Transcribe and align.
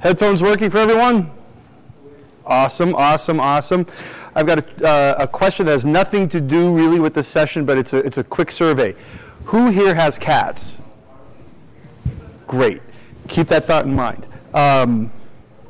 Headphones 0.00 0.42
working 0.42 0.68
for 0.68 0.78
everyone? 0.78 1.30
Awesome, 2.44 2.94
awesome, 2.94 3.40
awesome. 3.40 3.86
I've 4.34 4.46
got 4.46 4.58
a, 4.58 4.86
uh, 4.86 5.14
a 5.20 5.26
question 5.26 5.64
that 5.66 5.72
has 5.72 5.86
nothing 5.86 6.28
to 6.28 6.40
do 6.40 6.76
really 6.76 7.00
with 7.00 7.14
this 7.14 7.26
session, 7.26 7.64
but 7.64 7.78
it's 7.78 7.94
a, 7.94 7.98
it's 7.98 8.18
a 8.18 8.24
quick 8.24 8.50
survey. 8.50 8.94
Who 9.46 9.70
here 9.70 9.94
has 9.94 10.18
cats? 10.18 10.78
Great. 12.46 12.82
Keep 13.28 13.48
that 13.48 13.66
thought 13.66 13.86
in 13.86 13.94
mind. 13.94 14.26
Um, 14.52 15.10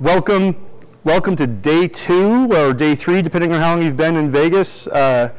welcome, 0.00 0.56
welcome 1.04 1.36
to 1.36 1.46
day 1.46 1.86
two 1.86 2.52
or 2.52 2.74
day 2.74 2.96
three, 2.96 3.22
depending 3.22 3.52
on 3.52 3.62
how 3.62 3.76
long 3.76 3.84
you've 3.84 3.96
been 3.96 4.16
in 4.16 4.32
Vegas. 4.32 4.88
Uh, 4.88 5.32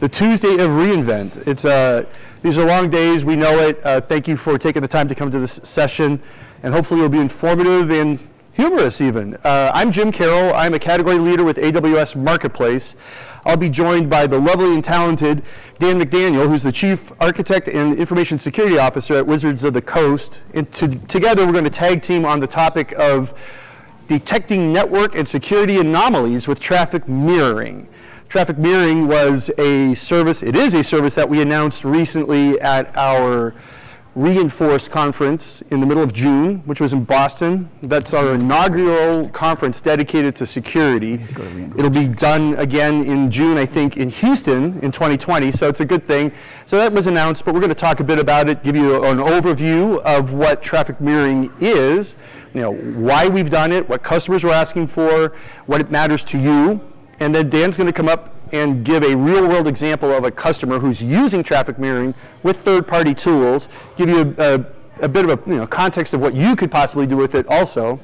the 0.00 0.08
Tuesday 0.08 0.58
of 0.58 0.74
re:Invent. 0.74 1.46
It's 1.46 1.64
uh, 1.64 2.06
these 2.42 2.58
are 2.58 2.66
long 2.66 2.90
days. 2.90 3.24
We 3.24 3.36
know 3.36 3.58
it. 3.58 3.84
Uh, 3.84 4.00
thank 4.00 4.26
you 4.26 4.36
for 4.36 4.58
taking 4.58 4.82
the 4.82 4.88
time 4.88 5.08
to 5.08 5.14
come 5.14 5.30
to 5.30 5.38
this 5.38 5.60
session, 5.62 6.20
and 6.64 6.72
hopefully 6.72 7.00
it'll 7.00 7.10
be 7.10 7.18
informative 7.18 7.90
and 7.90 8.18
humorous 8.52 9.02
even. 9.02 9.34
Uh, 9.44 9.70
I'm 9.74 9.92
Jim 9.92 10.10
Carroll. 10.10 10.54
I'm 10.54 10.72
a 10.72 10.78
category 10.78 11.18
leader 11.18 11.44
with 11.44 11.58
AWS 11.58 12.16
Marketplace. 12.16 12.96
I'll 13.44 13.58
be 13.58 13.68
joined 13.68 14.08
by 14.08 14.26
the 14.26 14.40
lovely 14.40 14.72
and 14.72 14.82
talented 14.82 15.42
Dan 15.78 16.00
McDaniel, 16.00 16.48
who's 16.48 16.62
the 16.62 16.72
Chief 16.72 17.12
Architect 17.20 17.68
and 17.68 17.94
Information 17.98 18.38
Security 18.38 18.78
Officer 18.78 19.14
at 19.14 19.26
Wizards 19.26 19.62
of 19.64 19.74
the 19.74 19.82
Coast. 19.82 20.40
And 20.54 20.72
to, 20.72 20.88
together 20.88 21.44
we're 21.44 21.52
going 21.52 21.64
to 21.64 21.70
tag 21.70 22.00
team 22.00 22.24
on 22.24 22.40
the 22.40 22.46
topic 22.46 22.92
of 22.92 23.38
detecting 24.08 24.72
network 24.72 25.14
and 25.14 25.28
security 25.28 25.80
anomalies 25.80 26.48
with 26.48 26.60
traffic 26.60 27.06
mirroring. 27.06 27.86
Traffic 28.30 28.56
mirroring 28.56 29.06
was 29.06 29.50
a 29.58 29.92
service, 29.92 30.42
it 30.42 30.56
is 30.56 30.72
a 30.72 30.82
service 30.82 31.14
that 31.14 31.28
we 31.28 31.42
announced 31.42 31.84
recently 31.84 32.58
at 32.62 32.96
our 32.96 33.54
re:Inforce 34.14 34.88
conference 34.88 35.62
in 35.70 35.80
the 35.80 35.86
middle 35.86 36.02
of 36.02 36.12
June, 36.12 36.58
which 36.66 36.80
was 36.80 36.92
in 36.92 37.02
Boston. 37.04 37.68
That's 37.82 38.14
our 38.14 38.34
inaugural 38.34 39.28
conference 39.30 39.80
dedicated 39.80 40.36
to 40.36 40.46
security. 40.46 41.14
It'll 41.76 41.90
be 41.90 42.06
done 42.06 42.54
again 42.54 43.02
in 43.04 43.30
June, 43.30 43.58
I 43.58 43.66
think, 43.66 43.96
in 43.96 44.08
Houston 44.08 44.78
in 44.80 44.92
2020, 44.92 45.50
so 45.50 45.68
it's 45.68 45.80
a 45.80 45.84
good 45.84 46.06
thing. 46.06 46.30
So 46.64 46.76
that 46.76 46.92
was 46.92 47.08
announced, 47.08 47.44
but 47.44 47.54
we're 47.54 47.60
going 47.60 47.70
to 47.70 47.74
talk 47.74 47.98
a 48.00 48.04
bit 48.04 48.20
about 48.20 48.48
it, 48.48 48.62
give 48.62 48.76
you 48.76 49.04
an 49.04 49.18
overview 49.18 50.00
of 50.02 50.32
what 50.32 50.62
traffic 50.62 51.00
mirroring 51.00 51.52
is, 51.60 52.14
you 52.52 52.60
know, 52.60 52.72
why 52.72 53.26
we've 53.26 53.50
done 53.50 53.72
it, 53.72 53.88
what 53.88 54.04
customers 54.04 54.44
are 54.44 54.50
asking 54.50 54.86
for, 54.86 55.32
what 55.66 55.80
it 55.80 55.90
matters 55.90 56.22
to 56.24 56.38
you, 56.38 56.80
and 57.18 57.34
then 57.34 57.50
Dan's 57.50 57.76
going 57.76 57.88
to 57.88 57.92
come 57.92 58.08
up 58.08 58.33
and 58.54 58.84
give 58.84 59.02
a 59.02 59.16
real 59.16 59.48
world 59.48 59.66
example 59.66 60.12
of 60.12 60.24
a 60.24 60.30
customer 60.30 60.78
who's 60.78 61.02
using 61.02 61.42
traffic 61.42 61.76
mirroring 61.76 62.14
with 62.44 62.56
third 62.58 62.86
party 62.86 63.12
tools, 63.12 63.68
give 63.96 64.08
you 64.08 64.34
a, 64.38 64.54
a, 64.54 64.66
a 65.00 65.08
bit 65.08 65.28
of 65.28 65.30
a 65.30 65.50
you 65.50 65.56
know, 65.56 65.66
context 65.66 66.14
of 66.14 66.20
what 66.20 66.34
you 66.34 66.54
could 66.54 66.70
possibly 66.70 67.04
do 67.04 67.16
with 67.16 67.34
it 67.34 67.46
also. 67.48 67.98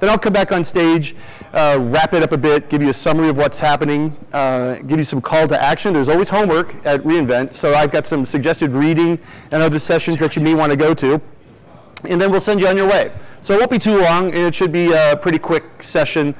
Then 0.00 0.08
I'll 0.08 0.18
come 0.18 0.32
back 0.32 0.52
on 0.52 0.64
stage, 0.64 1.14
uh, 1.52 1.76
wrap 1.78 2.14
it 2.14 2.22
up 2.22 2.32
a 2.32 2.38
bit, 2.38 2.70
give 2.70 2.80
you 2.80 2.88
a 2.88 2.94
summary 2.94 3.28
of 3.28 3.36
what's 3.36 3.60
happening, 3.60 4.16
uh, 4.32 4.76
give 4.76 4.98
you 4.98 5.04
some 5.04 5.20
call 5.20 5.46
to 5.46 5.62
action. 5.62 5.92
There's 5.92 6.08
always 6.08 6.30
homework 6.30 6.74
at 6.86 7.04
re:Invent, 7.04 7.54
so 7.54 7.74
I've 7.74 7.92
got 7.92 8.06
some 8.06 8.24
suggested 8.24 8.72
reading 8.72 9.18
and 9.52 9.62
other 9.62 9.78
sessions 9.78 10.18
that 10.20 10.34
you 10.34 10.40
may 10.40 10.54
want 10.54 10.70
to 10.70 10.76
go 10.76 10.94
to. 10.94 11.20
And 12.08 12.18
then 12.18 12.30
we'll 12.30 12.40
send 12.40 12.62
you 12.62 12.68
on 12.68 12.78
your 12.78 12.88
way. 12.88 13.12
So 13.42 13.52
it 13.52 13.58
won't 13.58 13.70
be 13.70 13.78
too 13.78 14.00
long, 14.00 14.28
and 14.28 14.38
it 14.38 14.54
should 14.54 14.72
be 14.72 14.90
a 14.92 15.18
pretty 15.20 15.38
quick 15.38 15.82
session 15.82 16.34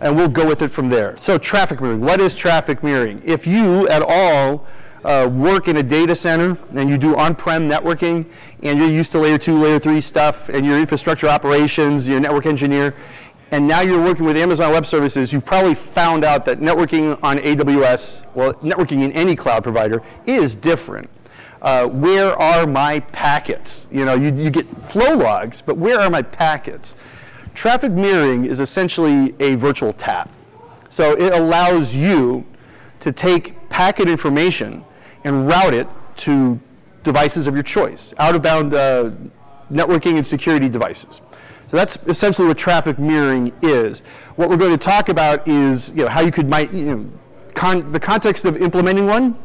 and 0.00 0.16
we'll 0.16 0.28
go 0.28 0.46
with 0.46 0.62
it 0.62 0.68
from 0.68 0.88
there. 0.88 1.16
So 1.18 1.38
traffic 1.38 1.80
mirroring, 1.80 2.00
what 2.00 2.20
is 2.20 2.34
traffic 2.34 2.82
mirroring? 2.82 3.22
If 3.24 3.46
you 3.46 3.88
at 3.88 4.02
all 4.02 4.66
uh, 5.04 5.28
work 5.32 5.68
in 5.68 5.76
a 5.76 5.82
data 5.82 6.14
center 6.14 6.58
and 6.74 6.88
you 6.88 6.98
do 6.98 7.16
on-prem 7.16 7.68
networking 7.68 8.26
and 8.62 8.78
you're 8.78 8.88
used 8.88 9.12
to 9.12 9.18
layer 9.18 9.38
two, 9.38 9.58
layer 9.58 9.78
three 9.78 10.00
stuff 10.00 10.48
and 10.48 10.64
your 10.64 10.78
infrastructure 10.78 11.28
operations, 11.28 12.08
you're 12.08 12.18
a 12.18 12.20
network 12.20 12.46
engineer, 12.46 12.94
and 13.50 13.66
now 13.66 13.80
you're 13.80 14.02
working 14.02 14.26
with 14.26 14.36
Amazon 14.36 14.72
Web 14.72 14.84
Services, 14.84 15.32
you've 15.32 15.46
probably 15.46 15.74
found 15.74 16.24
out 16.24 16.44
that 16.44 16.60
networking 16.60 17.18
on 17.22 17.38
AWS, 17.38 18.24
well, 18.34 18.52
networking 18.54 19.02
in 19.02 19.12
any 19.12 19.34
cloud 19.34 19.62
provider 19.62 20.02
is 20.26 20.54
different. 20.54 21.08
Uh, 21.62 21.88
where 21.88 22.38
are 22.38 22.66
my 22.66 23.00
packets? 23.00 23.86
You 23.90 24.04
know, 24.04 24.14
you, 24.14 24.32
you 24.34 24.50
get 24.50 24.66
flow 24.82 25.16
logs, 25.16 25.60
but 25.62 25.76
where 25.76 25.98
are 25.98 26.10
my 26.10 26.22
packets? 26.22 26.94
Traffic 27.58 27.90
mirroring 27.90 28.44
is 28.44 28.60
essentially 28.60 29.34
a 29.40 29.56
virtual 29.56 29.92
tap. 29.92 30.30
So 30.88 31.16
it 31.18 31.32
allows 31.32 31.92
you 31.92 32.46
to 33.00 33.10
take 33.10 33.68
packet 33.68 34.08
information 34.08 34.84
and 35.24 35.48
route 35.48 35.74
it 35.74 35.88
to 36.18 36.60
devices 37.02 37.48
of 37.48 37.54
your 37.54 37.64
choice, 37.64 38.14
out-of-bound 38.18 38.74
uh, 38.74 39.10
networking 39.72 40.18
and 40.18 40.24
security 40.24 40.68
devices. 40.68 41.20
So 41.66 41.76
that's 41.76 41.98
essentially 42.06 42.46
what 42.46 42.58
traffic 42.58 43.00
mirroring 43.00 43.52
is. 43.60 44.04
What 44.36 44.48
we're 44.48 44.56
going 44.56 44.70
to 44.70 44.78
talk 44.78 45.08
about 45.08 45.48
is 45.48 45.90
you 45.90 46.04
know, 46.04 46.08
how 46.08 46.20
you 46.20 46.30
could, 46.30 46.48
might, 46.48 46.72
you 46.72 46.94
know, 46.94 47.10
con 47.54 47.90
the 47.90 47.98
context 47.98 48.44
of 48.44 48.56
implementing 48.62 49.06
one, 49.06 49.36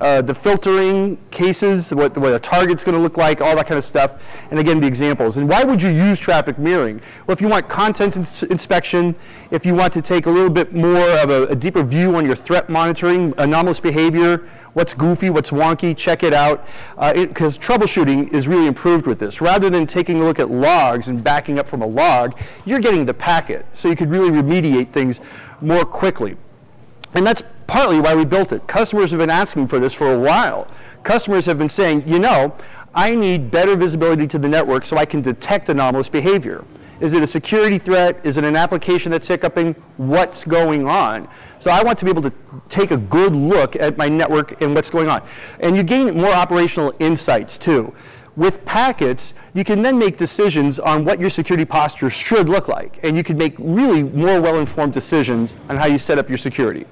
uh, 0.00 0.22
the 0.22 0.34
filtering 0.34 1.18
cases, 1.30 1.92
what, 1.94 2.16
what 2.16 2.32
a 2.32 2.38
target's 2.38 2.84
going 2.84 2.94
to 2.94 3.00
look 3.00 3.16
like, 3.16 3.40
all 3.40 3.56
that 3.56 3.66
kind 3.66 3.78
of 3.78 3.84
stuff, 3.84 4.22
and 4.50 4.60
again, 4.60 4.80
the 4.80 4.86
examples. 4.86 5.36
And 5.36 5.48
why 5.48 5.64
would 5.64 5.82
you 5.82 5.90
use 5.90 6.18
traffic 6.18 6.58
mirroring? 6.58 7.00
Well, 7.26 7.32
if 7.32 7.40
you 7.40 7.48
want 7.48 7.68
content 7.68 8.16
ins 8.16 8.42
inspection, 8.44 9.14
if 9.50 9.66
you 9.66 9.74
want 9.74 9.92
to 9.94 10.02
take 10.02 10.26
a 10.26 10.30
little 10.30 10.50
bit 10.50 10.72
more 10.72 11.08
of 11.18 11.30
a, 11.30 11.46
a 11.46 11.56
deeper 11.56 11.82
view 11.82 12.14
on 12.14 12.24
your 12.24 12.36
threat 12.36 12.68
monitoring, 12.68 13.34
anomalous 13.38 13.80
behavior, 13.80 14.48
what's 14.74 14.94
goofy, 14.94 15.30
what's 15.30 15.50
wonky, 15.50 15.96
check 15.96 16.22
it 16.22 16.32
out. 16.32 16.64
Because 17.14 17.58
uh, 17.58 17.60
troubleshooting 17.60 18.32
is 18.32 18.46
really 18.46 18.66
improved 18.66 19.06
with 19.06 19.18
this. 19.18 19.40
Rather 19.40 19.68
than 19.68 19.86
taking 19.86 20.20
a 20.20 20.24
look 20.24 20.38
at 20.38 20.50
logs 20.50 21.08
and 21.08 21.24
backing 21.24 21.58
up 21.58 21.66
from 21.66 21.82
a 21.82 21.86
log, 21.86 22.38
you're 22.64 22.80
getting 22.80 23.04
the 23.04 23.14
packet. 23.14 23.66
So 23.72 23.88
you 23.88 23.96
could 23.96 24.10
really 24.10 24.30
remediate 24.30 24.90
things 24.90 25.20
more 25.60 25.84
quickly. 25.84 26.36
And 27.14 27.26
that's 27.26 27.42
partly 27.68 28.00
why 28.00 28.16
we 28.16 28.24
built 28.24 28.50
it. 28.50 28.66
Customers 28.66 29.12
have 29.12 29.20
been 29.20 29.30
asking 29.30 29.68
for 29.68 29.78
this 29.78 29.94
for 29.94 30.12
a 30.12 30.18
while. 30.18 30.66
Customers 31.04 31.46
have 31.46 31.58
been 31.58 31.68
saying, 31.68 32.02
you 32.08 32.18
know, 32.18 32.56
I 32.94 33.14
need 33.14 33.52
better 33.52 33.76
visibility 33.76 34.26
to 34.26 34.38
the 34.38 34.48
network 34.48 34.84
so 34.84 34.96
I 34.96 35.04
can 35.04 35.22
detect 35.22 35.68
anomalous 35.68 36.08
behavior. 36.08 36.64
Is 37.00 37.12
it 37.12 37.22
a 37.22 37.26
security 37.26 37.78
threat? 37.78 38.24
Is 38.26 38.38
it 38.38 38.44
an 38.44 38.56
application 38.56 39.12
that's 39.12 39.28
hiccuping? 39.28 39.74
What's 39.98 40.42
going 40.44 40.88
on? 40.88 41.28
So 41.60 41.70
I 41.70 41.82
want 41.84 41.98
to 42.00 42.04
be 42.04 42.10
able 42.10 42.22
to 42.22 42.32
take 42.68 42.90
a 42.90 42.96
good 42.96 43.36
look 43.36 43.76
at 43.76 43.96
my 43.96 44.08
network 44.08 44.60
and 44.60 44.74
what's 44.74 44.90
going 44.90 45.08
on. 45.08 45.22
And 45.60 45.76
you 45.76 45.84
gain 45.84 46.16
more 46.16 46.32
operational 46.32 46.92
insights 46.98 47.56
too. 47.58 47.94
With 48.34 48.64
packets, 48.64 49.34
you 49.52 49.62
can 49.62 49.82
then 49.82 49.98
make 49.98 50.16
decisions 50.16 50.78
on 50.78 51.04
what 51.04 51.20
your 51.20 51.30
security 51.30 51.64
posture 51.64 52.08
should 52.08 52.48
look 52.48 52.66
like. 52.66 52.98
And 53.04 53.16
you 53.16 53.22
can 53.22 53.36
make 53.36 53.54
really 53.58 54.02
more 54.02 54.40
well-informed 54.40 54.94
decisions 54.94 55.56
on 55.68 55.76
how 55.76 55.86
you 55.86 55.98
set 55.98 56.18
up 56.18 56.28
your 56.28 56.38
security. 56.38 56.86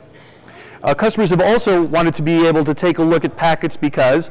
Uh, 0.87 0.95
customers 0.95 1.31
have 1.31 1.41
also 1.41 1.83
wanted 1.83 2.15
to 2.15 2.23
be 2.23 2.47
able 2.47 2.65
to 2.65 2.73
take 2.73 2.99
a 2.99 3.03
look 3.03 3.25
at 3.25 3.37
packets 3.37 3.77
because 3.77 4.31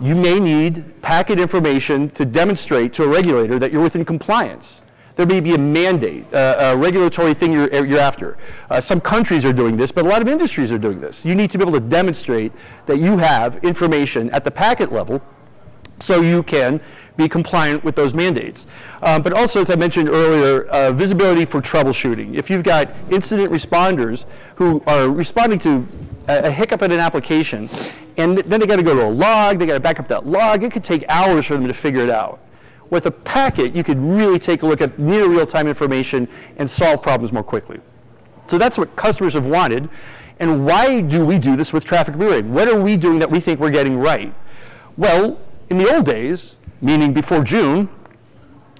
you 0.00 0.16
may 0.16 0.40
need 0.40 1.00
packet 1.00 1.38
information 1.38 2.10
to 2.10 2.24
demonstrate 2.24 2.92
to 2.92 3.04
a 3.04 3.08
regulator 3.08 3.56
that 3.56 3.70
you're 3.70 3.82
within 3.82 4.04
compliance. 4.04 4.82
There 5.14 5.26
may 5.26 5.38
be 5.38 5.54
a 5.54 5.58
mandate, 5.58 6.24
uh, 6.34 6.72
a 6.74 6.76
regulatory 6.76 7.34
thing 7.34 7.52
you're, 7.52 7.86
you're 7.86 8.00
after. 8.00 8.36
Uh, 8.68 8.80
some 8.80 9.00
countries 9.00 9.44
are 9.44 9.52
doing 9.52 9.76
this, 9.76 9.92
but 9.92 10.04
a 10.04 10.08
lot 10.08 10.20
of 10.20 10.26
industries 10.26 10.72
are 10.72 10.78
doing 10.78 11.00
this. 11.00 11.24
You 11.24 11.36
need 11.36 11.52
to 11.52 11.58
be 11.58 11.62
able 11.62 11.74
to 11.74 11.86
demonstrate 11.86 12.50
that 12.86 12.98
you 12.98 13.16
have 13.18 13.62
information 13.62 14.28
at 14.30 14.44
the 14.44 14.50
packet 14.50 14.90
level 14.90 15.22
so 16.00 16.20
you 16.20 16.42
can 16.42 16.80
be 17.16 17.28
compliant 17.28 17.84
with 17.84 17.94
those 17.94 18.14
mandates. 18.14 18.66
Um, 19.02 19.22
but 19.22 19.32
also, 19.32 19.60
as 19.60 19.70
I 19.70 19.76
mentioned 19.76 20.08
earlier, 20.08 20.64
uh, 20.64 20.92
visibility 20.92 21.44
for 21.44 21.60
troubleshooting. 21.60 22.34
If 22.34 22.50
you've 22.50 22.62
got 22.62 22.88
incident 23.10 23.52
responders 23.52 24.24
who 24.56 24.82
are 24.86 25.08
responding 25.08 25.58
to 25.60 25.86
a, 26.28 26.44
a 26.44 26.50
hiccup 26.50 26.82
in 26.82 26.90
an 26.90 27.00
application, 27.00 27.68
and 28.16 28.36
th 28.36 28.46
then 28.46 28.60
they 28.60 28.66
got 28.66 28.76
to 28.76 28.82
go 28.82 28.94
to 28.94 29.06
a 29.06 29.10
log, 29.10 29.58
they 29.58 29.66
got 29.66 29.74
to 29.74 29.80
back 29.80 29.98
up 30.00 30.08
that 30.08 30.26
log, 30.26 30.64
it 30.64 30.72
could 30.72 30.84
take 30.84 31.04
hours 31.08 31.46
for 31.46 31.54
them 31.54 31.66
to 31.66 31.74
figure 31.74 32.02
it 32.02 32.10
out. 32.10 32.40
With 32.90 33.06
a 33.06 33.10
packet, 33.10 33.74
you 33.74 33.82
could 33.82 33.98
really 33.98 34.38
take 34.38 34.62
a 34.62 34.66
look 34.66 34.82
at 34.82 34.98
near 34.98 35.26
real-time 35.26 35.66
information 35.66 36.28
and 36.58 36.68
solve 36.68 37.02
problems 37.02 37.32
more 37.32 37.42
quickly. 37.42 37.80
So 38.48 38.58
that's 38.58 38.76
what 38.76 38.94
customers 38.96 39.32
have 39.32 39.46
wanted. 39.46 39.88
And 40.40 40.66
why 40.66 41.00
do 41.00 41.24
we 41.24 41.38
do 41.38 41.56
this 41.56 41.72
with 41.72 41.84
traffic 41.84 42.16
mirroring? 42.16 42.52
What 42.52 42.68
are 42.68 42.78
we 42.78 42.96
doing 42.96 43.18
that 43.20 43.30
we 43.30 43.40
think 43.40 43.60
we're 43.60 43.70
getting 43.70 43.98
right? 43.98 44.34
Well, 44.98 45.38
in 45.68 45.78
the 45.78 45.92
old 45.94 46.04
days, 46.04 46.56
meaning 46.80 47.12
before 47.12 47.42
June, 47.44 47.88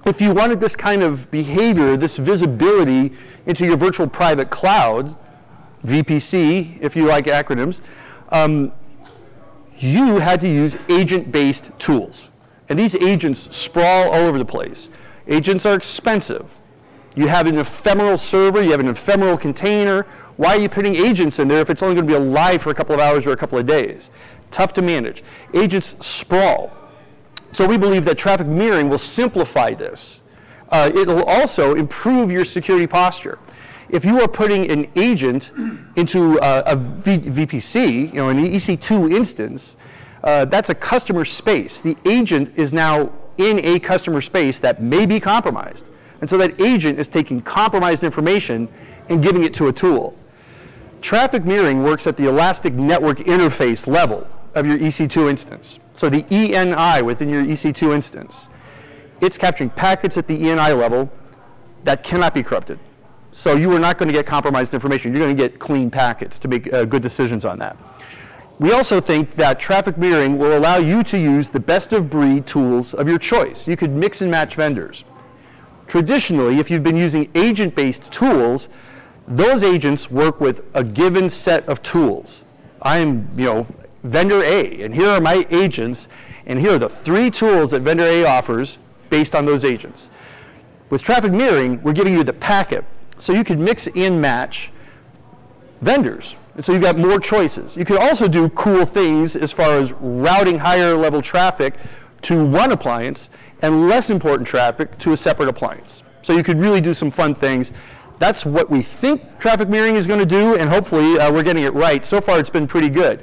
if 0.05 0.19
you 0.19 0.33
wanted 0.33 0.59
this 0.59 0.75
kind 0.75 1.01
of 1.01 1.29
behavior, 1.31 1.95
this 1.95 2.17
visibility 2.17 3.13
into 3.45 3.65
your 3.65 3.77
virtual 3.77 4.07
private 4.07 4.49
cloud, 4.49 5.15
VPC, 5.85 6.81
if 6.81 6.95
you 6.95 7.05
like 7.05 7.25
acronyms, 7.25 7.81
um, 8.29 8.71
you 9.77 10.19
had 10.19 10.39
to 10.41 10.47
use 10.47 10.77
agent-based 10.89 11.71
tools. 11.79 12.27
And 12.69 12.77
these 12.77 12.95
agents 12.95 13.55
sprawl 13.55 14.09
all 14.09 14.21
over 14.21 14.37
the 14.37 14.45
place. 14.45 14.89
Agents 15.27 15.65
are 15.65 15.75
expensive. 15.75 16.53
You 17.15 17.27
have 17.27 17.47
an 17.47 17.57
ephemeral 17.57 18.17
server, 18.17 18.61
you 18.61 18.71
have 18.71 18.79
an 18.79 18.87
ephemeral 18.87 19.37
container. 19.37 20.03
Why 20.35 20.55
are 20.55 20.59
you 20.59 20.69
putting 20.69 20.95
agents 20.95 21.37
in 21.37 21.47
there 21.47 21.61
if 21.61 21.69
it's 21.69 21.83
only 21.83 21.95
going 21.95 22.07
to 22.07 22.11
be 22.11 22.17
alive 22.17 22.61
for 22.61 22.71
a 22.71 22.73
couple 22.73 22.95
of 22.95 23.01
hours 23.01 23.27
or 23.27 23.31
a 23.31 23.37
couple 23.37 23.57
of 23.57 23.67
days? 23.67 24.09
Tough 24.53 24.71
to 24.73 24.83
manage. 24.83 25.23
Agents 25.55 25.97
sprawl. 26.05 26.71
So 27.51 27.67
we 27.67 27.77
believe 27.77 28.05
that 28.05 28.19
traffic 28.19 28.45
mirroring 28.45 28.87
will 28.87 28.99
simplify 28.99 29.73
this. 29.73 30.21
Uh, 30.69 30.91
it'll 30.93 31.23
also 31.23 31.73
improve 31.73 32.31
your 32.31 32.45
security 32.45 32.87
posture. 32.87 33.39
If 33.89 34.05
you 34.05 34.21
are 34.21 34.27
putting 34.27 34.69
an 34.69 34.89
agent 34.95 35.51
into 35.95 36.39
uh, 36.39 36.63
a 36.67 36.75
v 36.75 37.17
VPC, 37.17 38.07
you 38.07 38.13
know, 38.13 38.29
an 38.29 38.37
EC2 38.37 39.11
instance, 39.11 39.75
uh, 40.23 40.45
that's 40.45 40.69
a 40.69 40.75
customer 40.75 41.25
space. 41.25 41.81
The 41.81 41.97
agent 42.05 42.53
is 42.55 42.73
now 42.73 43.11
in 43.37 43.59
a 43.59 43.79
customer 43.79 44.21
space 44.21 44.59
that 44.59 44.81
may 44.81 45.05
be 45.05 45.19
compromised. 45.19 45.89
And 46.21 46.29
so 46.29 46.37
that 46.37 46.61
agent 46.61 46.99
is 46.99 47.07
taking 47.07 47.41
compromised 47.41 48.03
information 48.03 48.69
and 49.09 49.21
giving 49.21 49.43
it 49.43 49.53
to 49.55 49.67
a 49.67 49.73
tool. 49.73 50.17
Traffic 51.01 51.43
mirroring 51.43 51.83
works 51.83 52.07
at 52.07 52.17
the 52.17 52.27
elastic 52.27 52.73
network 52.73 53.17
interface 53.19 53.87
level 53.87 54.27
of 54.55 54.65
your 54.65 54.77
EC2 54.77 55.29
instance. 55.29 55.79
So 55.93 56.09
the 56.09 56.23
ENI 56.23 57.03
within 57.03 57.29
your 57.29 57.43
EC2 57.43 57.93
instance, 57.93 58.49
it's 59.21 59.37
capturing 59.37 59.69
packets 59.69 60.17
at 60.17 60.27
the 60.27 60.37
ENI 60.37 60.77
level 60.77 61.11
that 61.83 62.03
cannot 62.03 62.33
be 62.33 62.43
corrupted. 62.43 62.79
So 63.31 63.55
you 63.55 63.71
are 63.75 63.79
not 63.79 63.97
going 63.97 64.07
to 64.07 64.13
get 64.13 64.25
compromised 64.25 64.73
information. 64.73 65.11
You're 65.11 65.23
going 65.23 65.35
to 65.35 65.49
get 65.49 65.59
clean 65.59 65.89
packets 65.89 66.37
to 66.39 66.47
make 66.47 66.71
uh, 66.71 66.85
good 66.85 67.01
decisions 67.01 67.45
on 67.45 67.57
that. 67.59 67.77
We 68.59 68.71
also 68.71 69.01
think 69.01 69.31
that 69.31 69.59
traffic 69.59 69.97
mirroring 69.97 70.37
will 70.37 70.57
allow 70.57 70.77
you 70.77 71.03
to 71.03 71.17
use 71.17 71.49
the 71.49 71.59
best 71.59 71.91
of 71.91 72.09
breed 72.09 72.45
tools 72.45 72.93
of 72.93 73.07
your 73.07 73.17
choice. 73.17 73.67
You 73.67 73.75
could 73.75 73.91
mix 73.91 74.21
and 74.21 74.29
match 74.29 74.55
vendors. 74.55 75.03
Traditionally, 75.87 76.59
if 76.59 76.69
you've 76.69 76.83
been 76.83 76.95
using 76.95 77.29
agent-based 77.33 78.11
tools, 78.11 78.69
those 79.27 79.63
agents 79.63 80.11
work 80.11 80.39
with 80.39 80.65
a 80.75 80.83
given 80.83 81.29
set 81.29 81.67
of 81.67 81.81
tools. 81.81 82.43
I'm, 82.81 83.27
you 83.37 83.45
know, 83.45 83.67
vendor 84.03 84.43
A, 84.43 84.83
and 84.83 84.93
here 84.93 85.07
are 85.07 85.21
my 85.21 85.45
agents, 85.49 86.07
and 86.45 86.59
here 86.59 86.75
are 86.75 86.79
the 86.79 86.89
three 86.89 87.31
tools 87.31 87.71
that 87.71 87.81
vendor 87.81 88.03
A 88.03 88.25
offers 88.25 88.77
based 89.09 89.33
on 89.33 89.45
those 89.45 89.63
agents. 89.63 90.09
With 90.89 91.01
traffic 91.01 91.31
mirroring, 91.31 91.81
we're 91.83 91.93
giving 91.93 92.13
you 92.13 92.23
the 92.23 92.33
packet, 92.33 92.85
so 93.17 93.33
you 93.33 93.43
could 93.43 93.59
mix 93.59 93.87
and 93.87 94.21
match 94.21 94.71
vendors. 95.81 96.35
And 96.55 96.63
so 96.63 96.71
you've 96.71 96.83
got 96.83 96.97
more 96.97 97.19
choices. 97.19 97.75
You 97.75 97.85
could 97.85 97.97
also 97.97 98.27
do 98.27 98.49
cool 98.49 98.85
things 98.85 99.35
as 99.35 99.51
far 99.51 99.77
as 99.79 99.91
routing 99.93 100.59
higher 100.59 100.95
level 100.95 101.21
traffic 101.21 101.75
to 102.23 102.45
one 102.45 102.71
appliance 102.71 103.29
and 103.61 103.87
less 103.87 104.09
important 104.09 104.47
traffic 104.47 104.97
to 104.99 105.13
a 105.13 105.17
separate 105.17 105.49
appliance. 105.49 106.03
So 106.21 106.33
you 106.33 106.43
could 106.43 106.59
really 106.59 106.79
do 106.79 106.93
some 106.93 107.09
fun 107.09 107.33
things 107.33 107.73
that's 108.23 108.45
what 108.45 108.69
we 108.69 108.81
think 108.81 109.39
traffic 109.39 109.67
mirroring 109.67 109.95
is 109.95 110.07
going 110.07 110.19
to 110.19 110.25
do, 110.25 110.55
and 110.55 110.69
hopefully 110.69 111.19
uh, 111.19 111.31
we're 111.31 111.43
getting 111.43 111.63
it 111.63 111.73
right. 111.73 112.05
So 112.05 112.21
far, 112.21 112.39
it's 112.39 112.49
been 112.49 112.67
pretty 112.67 112.89
good. 112.89 113.21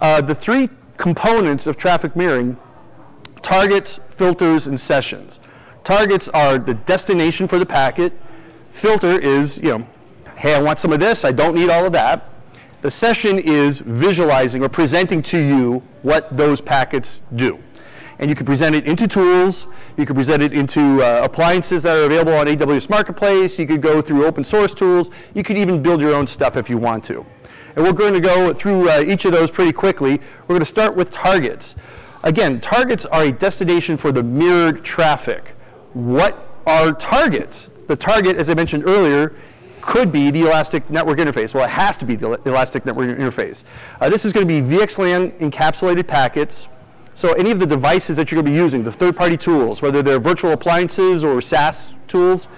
Uh, 0.00 0.20
the 0.20 0.34
three 0.34 0.68
components 0.96 1.66
of 1.66 1.76
traffic 1.76 2.16
mirroring, 2.16 2.56
targets, 3.42 4.00
filters, 4.10 4.66
and 4.66 4.78
sessions. 4.78 5.40
Targets 5.84 6.28
are 6.28 6.58
the 6.58 6.74
destination 6.74 7.48
for 7.48 7.58
the 7.58 7.66
packet. 7.66 8.12
Filter 8.70 9.18
is, 9.18 9.58
you 9.58 9.78
know, 9.78 9.86
hey, 10.36 10.54
I 10.54 10.60
want 10.60 10.78
some 10.78 10.92
of 10.92 11.00
this, 11.00 11.24
I 11.24 11.32
don't 11.32 11.54
need 11.54 11.70
all 11.70 11.84
of 11.84 11.92
that. 11.92 12.30
The 12.82 12.90
session 12.90 13.38
is 13.38 13.78
visualizing 13.78 14.62
or 14.62 14.68
presenting 14.68 15.20
to 15.22 15.38
you 15.38 15.82
what 16.02 16.34
those 16.34 16.60
packets 16.60 17.22
do 17.36 17.62
and 18.20 18.28
you 18.28 18.36
can 18.36 18.44
present 18.44 18.76
it 18.76 18.86
into 18.86 19.08
tools. 19.08 19.66
You 19.96 20.04
can 20.04 20.14
present 20.14 20.42
it 20.42 20.52
into 20.52 21.02
uh, 21.02 21.22
appliances 21.24 21.82
that 21.84 21.96
are 21.96 22.04
available 22.04 22.34
on 22.34 22.46
AWS 22.46 22.90
Marketplace. 22.90 23.58
You 23.58 23.66
could 23.66 23.80
go 23.80 24.02
through 24.02 24.26
open 24.26 24.44
source 24.44 24.74
tools. 24.74 25.10
You 25.32 25.42
could 25.42 25.56
even 25.56 25.82
build 25.82 26.02
your 26.02 26.14
own 26.14 26.26
stuff 26.26 26.58
if 26.58 26.68
you 26.68 26.76
want 26.76 27.02
to. 27.06 27.24
And 27.76 27.84
we're 27.84 27.92
going 27.92 28.14
to 28.14 28.20
go 28.20 28.52
through 28.52 28.88
uh, 28.88 29.00
each 29.00 29.24
of 29.24 29.32
those 29.32 29.50
pretty 29.50 29.72
quickly. 29.72 30.20
We're 30.42 30.54
going 30.54 30.60
to 30.60 30.66
start 30.66 30.96
with 30.96 31.10
targets. 31.10 31.76
Again, 32.22 32.60
targets 32.60 33.06
are 33.06 33.24
a 33.24 33.32
destination 33.32 33.96
for 33.96 34.12
the 34.12 34.22
mirrored 34.22 34.84
traffic. 34.84 35.54
What 35.92 36.46
are 36.66 36.92
targets? 36.92 37.70
The 37.86 37.96
target, 37.96 38.36
as 38.36 38.50
I 38.50 38.54
mentioned 38.54 38.84
earlier, 38.86 39.34
could 39.80 40.12
be 40.12 40.30
the 40.30 40.42
Elastic 40.42 40.88
Network 40.90 41.18
Interface. 41.18 41.54
Well, 41.54 41.64
it 41.64 41.70
has 41.70 41.96
to 41.98 42.04
be 42.04 42.16
the 42.16 42.32
Elastic 42.44 42.84
Network 42.84 43.08
Interface. 43.08 43.64
Uh, 44.00 44.10
this 44.10 44.24
is 44.24 44.32
going 44.32 44.46
to 44.46 44.60
be 44.60 44.60
VXLAN 44.60 45.38
encapsulated 45.38 46.06
packets 46.06 46.68
so 47.20 47.34
any 47.34 47.50
of 47.50 47.60
the 47.60 47.66
devices 47.66 48.16
that 48.16 48.30
you're 48.30 48.42
going 48.42 48.46
to 48.46 48.58
be 48.58 48.62
using, 48.62 48.82
the 48.82 48.90
third-party 48.90 49.36
tools, 49.36 49.82
whether 49.82 50.00
they're 50.00 50.18
virtual 50.18 50.52
appliances 50.52 51.22
or 51.22 51.42
SaaS 51.42 51.92
tools, 52.08 52.48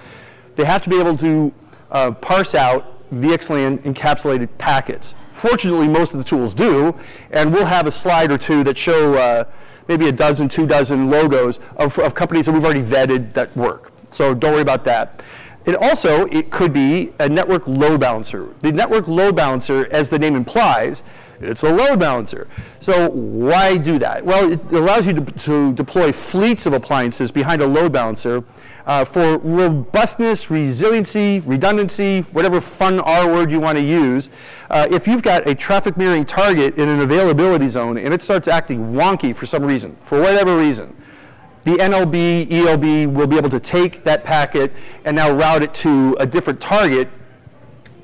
they 0.54 0.64
have 0.64 0.82
to 0.82 0.88
be 0.88 1.00
able 1.00 1.16
to 1.16 1.52
uh, 1.90 2.12
parse 2.12 2.54
out 2.54 3.01
VXLAN 3.12 3.80
encapsulated 3.80 4.48
packets. 4.58 5.14
Fortunately, 5.30 5.88
most 5.88 6.12
of 6.12 6.18
the 6.18 6.24
tools 6.24 6.54
do, 6.54 6.94
and 7.30 7.52
we'll 7.52 7.64
have 7.64 7.86
a 7.86 7.90
slide 7.90 8.30
or 8.30 8.38
two 8.38 8.64
that 8.64 8.76
show 8.76 9.14
uh, 9.14 9.44
maybe 9.88 10.08
a 10.08 10.12
dozen, 10.12 10.48
two 10.48 10.66
dozen 10.66 11.10
logos 11.10 11.60
of, 11.76 11.98
of 11.98 12.14
companies 12.14 12.46
that 12.46 12.52
we've 12.52 12.64
already 12.64 12.82
vetted 12.82 13.32
that 13.34 13.54
work. 13.56 13.92
So 14.10 14.34
don't 14.34 14.52
worry 14.52 14.62
about 14.62 14.84
that. 14.84 15.22
It 15.64 15.76
also, 15.76 16.26
it 16.26 16.50
could 16.50 16.72
be 16.72 17.12
a 17.20 17.28
network 17.28 17.66
load 17.66 18.00
balancer. 18.00 18.48
The 18.60 18.72
network 18.72 19.06
load 19.06 19.36
balancer, 19.36 19.86
as 19.92 20.08
the 20.08 20.18
name 20.18 20.34
implies, 20.34 21.04
it's 21.40 21.62
a 21.62 21.72
load 21.72 21.98
balancer. 21.98 22.48
So 22.80 23.10
why 23.10 23.76
do 23.76 23.98
that? 23.98 24.24
Well, 24.24 24.52
it 24.52 24.72
allows 24.72 25.06
you 25.06 25.14
to, 25.14 25.20
to 25.20 25.72
deploy 25.72 26.12
fleets 26.12 26.66
of 26.66 26.72
appliances 26.72 27.30
behind 27.30 27.62
a 27.62 27.66
load 27.66 27.92
balancer 27.92 28.44
uh, 28.86 29.04
for 29.04 29.38
robustness, 29.38 30.50
resiliency, 30.50 31.40
redundancy, 31.40 32.20
whatever 32.32 32.60
fun 32.60 33.00
R 33.00 33.26
word 33.26 33.50
you 33.50 33.60
want 33.60 33.78
to 33.78 33.84
use. 33.84 34.30
Uh, 34.70 34.86
if 34.90 35.06
you've 35.06 35.22
got 35.22 35.46
a 35.46 35.54
traffic 35.54 35.96
mirroring 35.96 36.24
target 36.24 36.78
in 36.78 36.88
an 36.88 37.00
availability 37.00 37.68
zone 37.68 37.98
and 37.98 38.12
it 38.12 38.22
starts 38.22 38.48
acting 38.48 38.92
wonky 38.92 39.34
for 39.34 39.46
some 39.46 39.64
reason, 39.64 39.96
for 40.02 40.20
whatever 40.20 40.56
reason, 40.56 40.96
the 41.64 41.72
NLB, 41.72 42.50
ELB 42.50 43.14
will 43.14 43.28
be 43.28 43.36
able 43.36 43.50
to 43.50 43.60
take 43.60 44.02
that 44.04 44.24
packet 44.24 44.72
and 45.04 45.14
now 45.14 45.30
route 45.30 45.62
it 45.62 45.72
to 45.74 46.16
a 46.18 46.26
different 46.26 46.60
target 46.60 47.08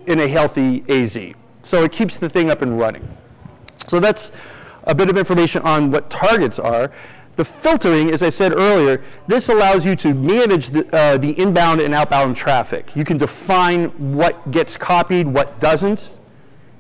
in 0.06 0.20
a 0.20 0.28
healthy 0.28 0.84
AZ. 0.88 1.19
So 1.62 1.82
it 1.82 1.92
keeps 1.92 2.16
the 2.16 2.28
thing 2.28 2.50
up 2.50 2.62
and 2.62 2.78
running. 2.78 3.06
So 3.86 3.98
that's 3.98 4.32
a 4.84 4.94
bit 4.94 5.10
of 5.10 5.16
information 5.16 5.62
on 5.62 5.90
what 5.90 6.08
targets 6.08 6.58
are. 6.58 6.90
The 7.38 7.44
filtering, 7.44 8.11
as 8.11 8.25
I 8.25 8.31
said 8.31 8.52
earlier, 8.52 9.00
this 9.29 9.49
allows 9.49 9.87
you 9.87 9.94
to 9.94 10.12
manage 10.12 10.70
the, 10.70 10.93
uh, 10.93 11.19
the 11.19 11.38
inbound 11.38 11.81
and 11.81 11.94
outbound 11.94 12.37
traffic. 12.37 12.90
You 12.96 13.05
can 13.05 13.17
define 13.17 13.90
what 14.12 14.50
gets 14.50 14.76
copied, 14.76 15.29
what 15.29 15.61
doesn't. 15.61 16.17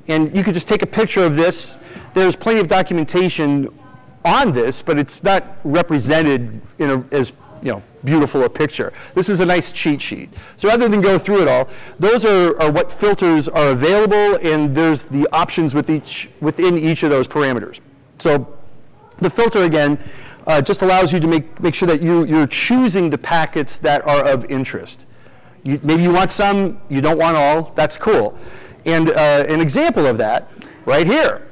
And 0.08 0.36
you 0.36 0.42
could 0.42 0.54
just 0.54 0.66
take 0.66 0.82
a 0.82 0.86
picture 0.86 1.22
of 1.22 1.36
this. 1.36 1.78
There's 2.12 2.34
plenty 2.34 2.58
of 2.58 2.66
documentation 2.66 3.72
on 4.24 4.50
this, 4.50 4.82
but 4.82 4.98
it's 4.98 5.22
not 5.22 5.58
represented 5.62 6.60
in 6.80 6.90
a, 6.90 7.04
as 7.14 7.32
you 7.62 7.70
know, 7.70 7.82
beautiful 8.02 8.42
a 8.42 8.50
picture. 8.50 8.92
This 9.14 9.28
is 9.28 9.38
a 9.38 9.46
nice 9.46 9.70
cheat 9.70 10.02
sheet. 10.02 10.28
So 10.56 10.66
rather 10.66 10.88
than 10.88 11.00
go 11.00 11.20
through 11.20 11.42
it 11.42 11.46
all, 11.46 11.68
those 12.00 12.24
are, 12.24 12.60
are 12.60 12.72
what 12.72 12.90
filters 12.90 13.46
are 13.46 13.68
available, 13.68 14.40
and 14.42 14.74
there's 14.74 15.04
the 15.04 15.28
options 15.32 15.72
with 15.72 15.88
each, 15.88 16.30
within 16.40 16.76
each 16.76 17.04
of 17.04 17.10
those 17.10 17.28
parameters. 17.28 17.78
So 18.18 18.58
the 19.18 19.30
filter, 19.30 19.62
again, 19.62 19.98
uh, 20.48 20.62
just 20.62 20.80
allows 20.80 21.12
you 21.12 21.20
to 21.20 21.26
make, 21.26 21.60
make 21.60 21.74
sure 21.74 21.86
that 21.86 22.02
you, 22.02 22.24
you're 22.24 22.46
choosing 22.46 23.10
the 23.10 23.18
packets 23.18 23.76
that 23.76 24.04
are 24.06 24.26
of 24.26 24.50
interest. 24.50 25.04
You, 25.62 25.78
maybe 25.82 26.02
you 26.02 26.12
want 26.12 26.30
some, 26.30 26.80
you 26.88 27.02
don't 27.02 27.18
want 27.18 27.36
all, 27.36 27.72
that's 27.76 27.98
cool. 27.98 28.36
And 28.86 29.10
uh, 29.10 29.44
an 29.46 29.60
example 29.60 30.06
of 30.06 30.16
that, 30.18 30.50
right 30.86 31.06
here. 31.06 31.46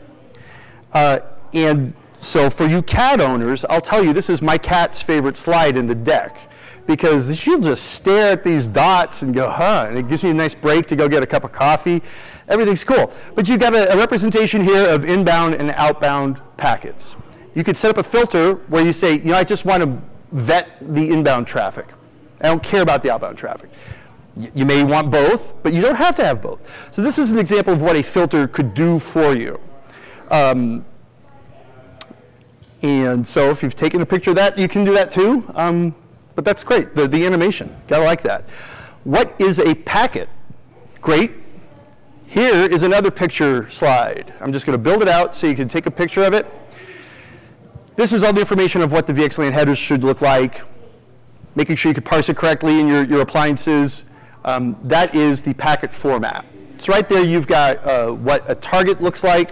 Uh, 0.95 1.21
and 1.53 1.93
so 2.23 2.49
for 2.49 2.67
you 2.67 2.81
cat 2.81 3.21
owners, 3.21 3.67
I'll 3.67 3.83
tell 3.83 4.03
you, 4.03 4.15
this 4.15 4.31
is 4.31 4.41
my 4.41 4.57
cat's 4.57 5.03
favorite 5.03 5.37
slide 5.37 5.77
in 5.77 5.87
the 5.87 5.95
deck 5.95 6.51
because 6.87 7.39
she'll 7.39 7.61
just 7.61 7.93
stare 7.93 8.33
at 8.33 8.45
these 8.45 8.67
dots 8.67 9.21
and 9.21 9.35
go, 9.35 9.51
huh, 9.51 9.87
and 9.89 9.99
it 9.99 10.09
gives 10.09 10.25
me 10.25 10.31
a 10.31 10.35
nice 10.35 10.55
break 10.55 10.87
to 10.87 10.97
go 10.97 11.07
get 11.07 11.23
a 11.23 11.27
cup 11.27 11.45
of 11.45 11.53
coffee. 11.53 12.01
Everything's 12.49 12.85
cool. 12.85 13.13
But 13.35 13.49
you've 13.49 13.61
got 13.61 13.75
a, 13.75 13.93
a 13.93 13.97
representation 13.97 14.63
here 14.63 14.89
of 14.89 15.05
inbound 15.05 15.55
and 15.55 15.73
outbound 15.73 16.41
packets. 16.57 17.17
You 17.57 17.65
could 17.65 17.77
set 17.77 17.91
up 17.91 17.97
a 17.97 18.03
filter 18.03 18.57
where 18.69 18.85
you 18.85 18.93
say, 18.93 19.15
you 19.15 19.31
know, 19.31 19.37
I 19.39 19.43
just 19.43 19.65
want 19.65 19.83
to 19.83 19.99
vet 20.31 20.77
the 20.79 21.09
inbound 21.11 21.47
traffic. 21.47 21.87
I 22.43 22.49
don't 22.49 22.63
care 22.63 22.83
about 22.83 23.03
the 23.03 23.11
outbound 23.11 23.39
traffic. 23.39 23.71
You 24.55 24.67
may 24.67 24.85
want 24.85 25.11
both, 25.11 25.55
but 25.63 25.73
you 25.73 25.81
don't 25.81 25.97
have 25.97 26.15
to 26.17 26.25
have 26.25 26.43
both. 26.43 26.61
So 26.93 27.01
this 27.01 27.19
is 27.19 27.33
an 27.33 27.39
example 27.39 27.73
of 27.73 27.81
what 27.81 27.97
a 27.97 28.03
filter 28.03 28.47
could 28.47 28.75
do 28.75 28.99
for 28.99 29.35
you. 29.35 29.59
Um, 30.31 30.85
and 32.83 33.27
so 33.27 33.49
if 33.49 33.63
you've 33.63 33.75
taken 33.75 34.03
a 34.03 34.07
picture 34.07 34.31
of 34.31 34.37
that, 34.37 34.59
you 34.59 34.69
can 34.69 34.85
do 34.85 34.93
that 34.93 35.11
too. 35.11 35.43
Um, 35.55 35.95
but 36.35 36.45
that's 36.45 36.63
great, 36.63 36.93
the, 36.93 37.09
the 37.09 37.25
animation, 37.25 37.75
gotta 37.89 38.05
like 38.05 38.21
that. 38.21 38.45
What 39.05 39.41
is 39.41 39.59
a 39.61 39.75
packet? 39.75 40.29
Great. 41.01 41.33
Here 42.27 42.67
is 42.67 42.83
another 42.83 43.11
picture 43.11 43.71
slide. 43.71 44.35
I'm 44.43 44.53
just 44.53 44.67
gonna 44.67 44.77
build 44.77 45.01
it 45.01 45.09
out 45.09 45.35
so 45.35 45.47
you 45.47 45.55
can 45.55 45.71
take 45.71 45.87
a 45.87 45.91
picture 45.91 46.23
of 46.23 46.35
it. 46.35 46.47
This 47.97 48.13
is 48.13 48.23
all 48.23 48.35
the 48.35 48.41
information 48.41 48.83
of 48.83 48.93
what 48.93 49.07
the 49.07 49.15
VXLAN 49.15 49.53
headers 49.53 49.79
should 49.79 50.05
look 50.05 50.21
like, 50.21 50.61
making 51.55 51.77
sure 51.77 51.89
you 51.89 51.95
can 51.95 52.05
parse 52.05 52.29
it 52.29 52.37
correctly 52.37 52.79
in 52.79 52.87
your, 52.87 53.03
your 53.05 53.23
appliances. 53.23 54.05
Um, 54.45 54.77
that 54.85 55.15
is 55.15 55.41
the 55.41 55.55
packet 55.55 55.95
format. 55.95 56.45
So 56.77 56.93
right 56.93 57.09
there 57.09 57.25
you've 57.25 57.47
got 57.47 57.83
uh, 57.87 58.11
what 58.11 58.49
a 58.51 58.55
target 58.55 59.01
looks 59.01 59.25
like, 59.25 59.51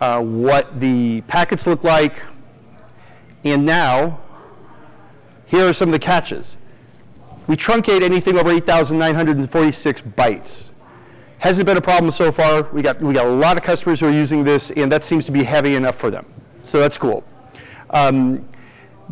uh, 0.00 0.20
what 0.20 0.80
the 0.80 1.20
packets 1.22 1.68
look 1.68 1.84
like, 1.84 2.20
and 3.44 3.64
now 3.64 4.18
here 5.46 5.68
are 5.68 5.72
some 5.72 5.88
of 5.88 5.92
the 5.92 6.00
catches. 6.00 6.56
we 7.46 7.56
truncate 7.56 8.02
anything 8.02 8.36
over 8.36 8.50
8,946 8.50 10.02
bytes. 10.02 10.70
Hasn't 11.38 11.64
been 11.64 11.76
a 11.76 11.80
problem 11.80 12.10
so 12.10 12.32
far. 12.32 12.64
We 12.72 12.82
got, 12.82 13.00
we 13.00 13.14
got 13.14 13.26
a 13.26 13.30
lot 13.30 13.56
of 13.56 13.62
customers 13.62 14.00
who 14.00 14.06
are 14.06 14.12
using 14.12 14.42
this, 14.42 14.72
and 14.72 14.90
that 14.90 15.04
seems 15.04 15.24
to 15.26 15.32
be 15.32 15.44
heavy 15.44 15.76
enough 15.76 15.94
for 15.94 16.10
them. 16.10 16.26
So 16.70 16.78
that's 16.78 16.96
cool. 16.96 17.24
Um, 17.90 18.48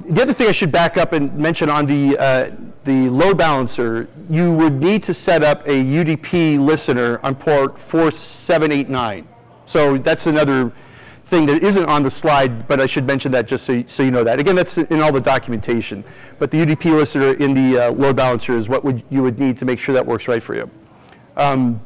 the 0.07 0.23
other 0.23 0.33
thing 0.33 0.47
I 0.47 0.53
should 0.53 0.71
back 0.71 0.97
up 0.97 1.13
and 1.13 1.35
mention 1.37 1.69
on 1.69 1.87
the, 1.87 2.17
uh, 2.17 2.51
the 2.85 3.11
load 3.11 3.37
balancer, 3.37 4.09
you 4.31 4.53
would 4.53 4.75
need 4.75 5.03
to 5.03 5.13
set 5.13 5.43
up 5.43 5.67
a 5.67 5.71
UDP 5.71 6.65
listener 6.65 7.19
on 7.25 7.35
port 7.35 7.77
4789. 7.77 9.27
So 9.67 9.99
that's 9.99 10.29
another 10.29 10.73
thing 11.25 11.47
that 11.47 11.65
isn't 11.65 11.85
on 11.87 12.05
the 12.05 12.11
slide, 12.11 12.69
but 12.69 12.81
I 12.81 12.87
should 12.87 13.05
mention 13.05 13.33
that 13.33 13.49
just 13.49 13.65
so 13.65 13.73
you, 13.73 13.85
so 13.89 14.05
you 14.05 14.13
know 14.13 14.23
that. 14.23 14.39
Again, 14.39 14.55
that's 14.55 14.79
in 14.79 15.03
all 15.03 15.11
the 15.11 15.21
documentation. 15.21 16.05
But 16.39 16.53
the 16.53 16.65
UDP 16.65 16.93
listener 16.97 17.33
in 17.33 17.55
the 17.55 17.87
uh, 17.87 17.91
load 17.91 18.15
balancer 18.15 18.57
is 18.57 18.69
what 18.69 18.85
would, 18.85 19.03
you 19.11 19.25
would 19.25 19.41
need 19.41 19.59
to 19.59 19.65
make 19.65 19.81
sure 19.81 19.95
that 19.95 20.07
works 20.07 20.29
right 20.29 20.43
for 20.43 20.55
you. 20.55 20.71
Um, 21.37 21.81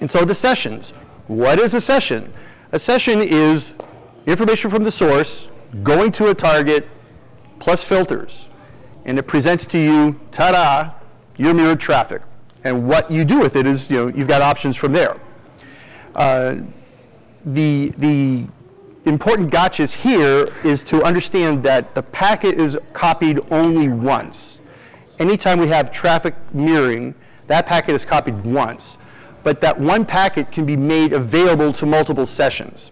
and 0.00 0.10
so 0.10 0.24
the 0.24 0.34
sessions. 0.34 0.92
What 1.26 1.58
is 1.58 1.74
a 1.74 1.82
session? 1.82 2.32
A 2.72 2.78
session 2.78 3.20
is 3.20 3.74
information 4.28 4.70
from 4.70 4.84
the 4.84 4.90
source 4.90 5.48
going 5.82 6.12
to 6.12 6.28
a 6.28 6.34
target 6.34 6.88
plus 7.58 7.84
filters. 7.84 8.48
And 9.04 9.18
it 9.18 9.22
presents 9.22 9.64
to 9.66 9.78
you, 9.78 10.20
ta-da, 10.30 10.92
your 11.38 11.54
mirrored 11.54 11.80
traffic. 11.80 12.22
And 12.64 12.86
what 12.86 13.10
you 13.10 13.24
do 13.24 13.40
with 13.40 13.56
it 13.56 13.66
is, 13.66 13.90
you 13.90 13.96
know, 13.96 14.06
you've 14.08 14.28
got 14.28 14.42
options 14.42 14.76
from 14.76 14.92
there. 14.92 15.18
Uh, 16.14 16.56
the, 17.44 17.92
the 17.96 18.46
important 19.06 19.50
gotchas 19.50 19.94
here 19.94 20.52
is 20.62 20.84
to 20.84 21.02
understand 21.02 21.62
that 21.62 21.94
the 21.94 22.02
packet 22.02 22.58
is 22.58 22.78
copied 22.92 23.40
only 23.50 23.88
once. 23.88 24.60
Anytime 25.18 25.58
we 25.58 25.68
have 25.68 25.90
traffic 25.90 26.34
mirroring, 26.52 27.14
that 27.46 27.66
packet 27.66 27.94
is 27.94 28.04
copied 28.04 28.44
once. 28.44 28.98
But 29.42 29.60
that 29.62 29.80
one 29.80 30.04
packet 30.04 30.52
can 30.52 30.66
be 30.66 30.76
made 30.76 31.12
available 31.12 31.72
to 31.74 31.86
multiple 31.86 32.26
sessions. 32.26 32.90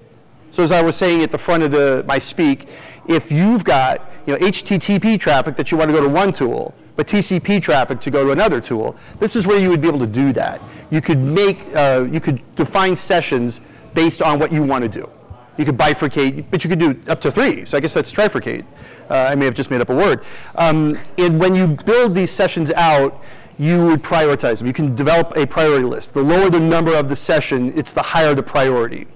So 0.56 0.62
as 0.62 0.72
I 0.72 0.80
was 0.80 0.96
saying 0.96 1.22
at 1.22 1.30
the 1.30 1.36
front 1.36 1.64
of 1.64 1.70
the, 1.70 2.02
my 2.08 2.18
speak, 2.18 2.66
if 3.06 3.30
you've 3.30 3.62
got 3.62 4.10
you 4.25 4.32
know, 4.32 4.38
HTTP 4.38 5.20
traffic 5.20 5.54
that 5.56 5.70
you 5.70 5.76
want 5.76 5.90
to 5.90 5.94
go 5.94 6.02
to 6.02 6.08
one 6.08 6.32
tool, 6.32 6.75
but 6.96 7.06
TCP 7.06 7.60
traffic 7.60 8.00
to 8.00 8.10
go 8.10 8.25
to 8.25 8.30
another 8.30 8.58
tool, 8.58 8.96
this 9.18 9.36
is 9.36 9.46
where 9.46 9.58
you 9.58 9.68
would 9.68 9.82
be 9.82 9.88
able 9.88 9.98
to 9.98 10.06
do 10.06 10.32
that. 10.32 10.62
You 10.88 11.02
could 11.02 11.18
make, 11.18 11.58
uh, 11.76 12.08
you 12.10 12.20
could 12.20 12.40
define 12.54 12.96
sessions 12.96 13.60
based 13.92 14.22
on 14.22 14.38
what 14.38 14.50
you 14.50 14.62
want 14.62 14.82
to 14.82 14.88
do. 14.88 15.10
You 15.58 15.66
could 15.66 15.76
bifurcate, 15.76 16.46
but 16.50 16.64
you 16.64 16.70
could 16.70 16.78
do 16.78 16.98
up 17.06 17.20
to 17.20 17.30
three. 17.30 17.66
So 17.66 17.76
I 17.76 17.80
guess 17.80 17.92
that's 17.92 18.10
trifurcate. 18.10 18.64
Uh, 19.10 19.28
I 19.30 19.34
may 19.34 19.44
have 19.44 19.54
just 19.54 19.70
made 19.70 19.82
up 19.82 19.90
a 19.90 19.94
word. 19.94 20.25
Um, 20.54 20.98
and 21.18 21.38
when 21.38 21.54
you 21.54 21.66
build 21.84 22.14
these 22.14 22.30
sessions 22.30 22.70
out, 22.70 23.22
you 23.58 23.84
would 23.84 24.02
prioritize 24.02 24.60
them. 24.60 24.68
You 24.68 24.72
can 24.72 24.94
develop 24.94 25.36
a 25.36 25.46
priority 25.46 25.84
list. 25.84 26.14
The 26.14 26.22
lower 26.22 26.48
the 26.48 26.60
number 26.60 26.94
of 26.94 27.10
the 27.10 27.16
session, 27.16 27.78
it's 27.78 27.92
the 27.92 28.00
higher 28.00 28.34
the 28.34 28.42
priority. 28.42 29.06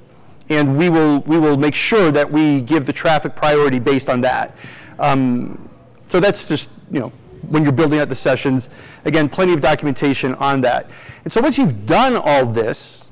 And 0.50 0.76
we 0.76 0.88
will, 0.88 1.20
we 1.20 1.38
will 1.38 1.56
make 1.56 1.74
sure 1.74 2.10
that 2.10 2.30
we 2.30 2.60
give 2.60 2.84
the 2.84 2.92
traffic 2.92 3.34
priority 3.34 3.78
based 3.78 4.10
on 4.10 4.20
that. 4.20 4.56
Um, 4.98 5.68
so 6.06 6.20
that's 6.20 6.48
just, 6.48 6.70
you 6.90 7.00
know, 7.00 7.12
when 7.48 7.62
you're 7.62 7.72
building 7.72 7.98
out 8.00 8.08
the 8.08 8.14
sessions. 8.14 8.68
Again, 9.04 9.28
plenty 9.28 9.52
of 9.52 9.60
documentation 9.60 10.34
on 10.34 10.60
that. 10.62 10.90
And 11.24 11.32
so 11.32 11.40
once 11.40 11.58
you've 11.58 11.86
done 11.86 12.16
all 12.16 12.46
this, 12.46 13.04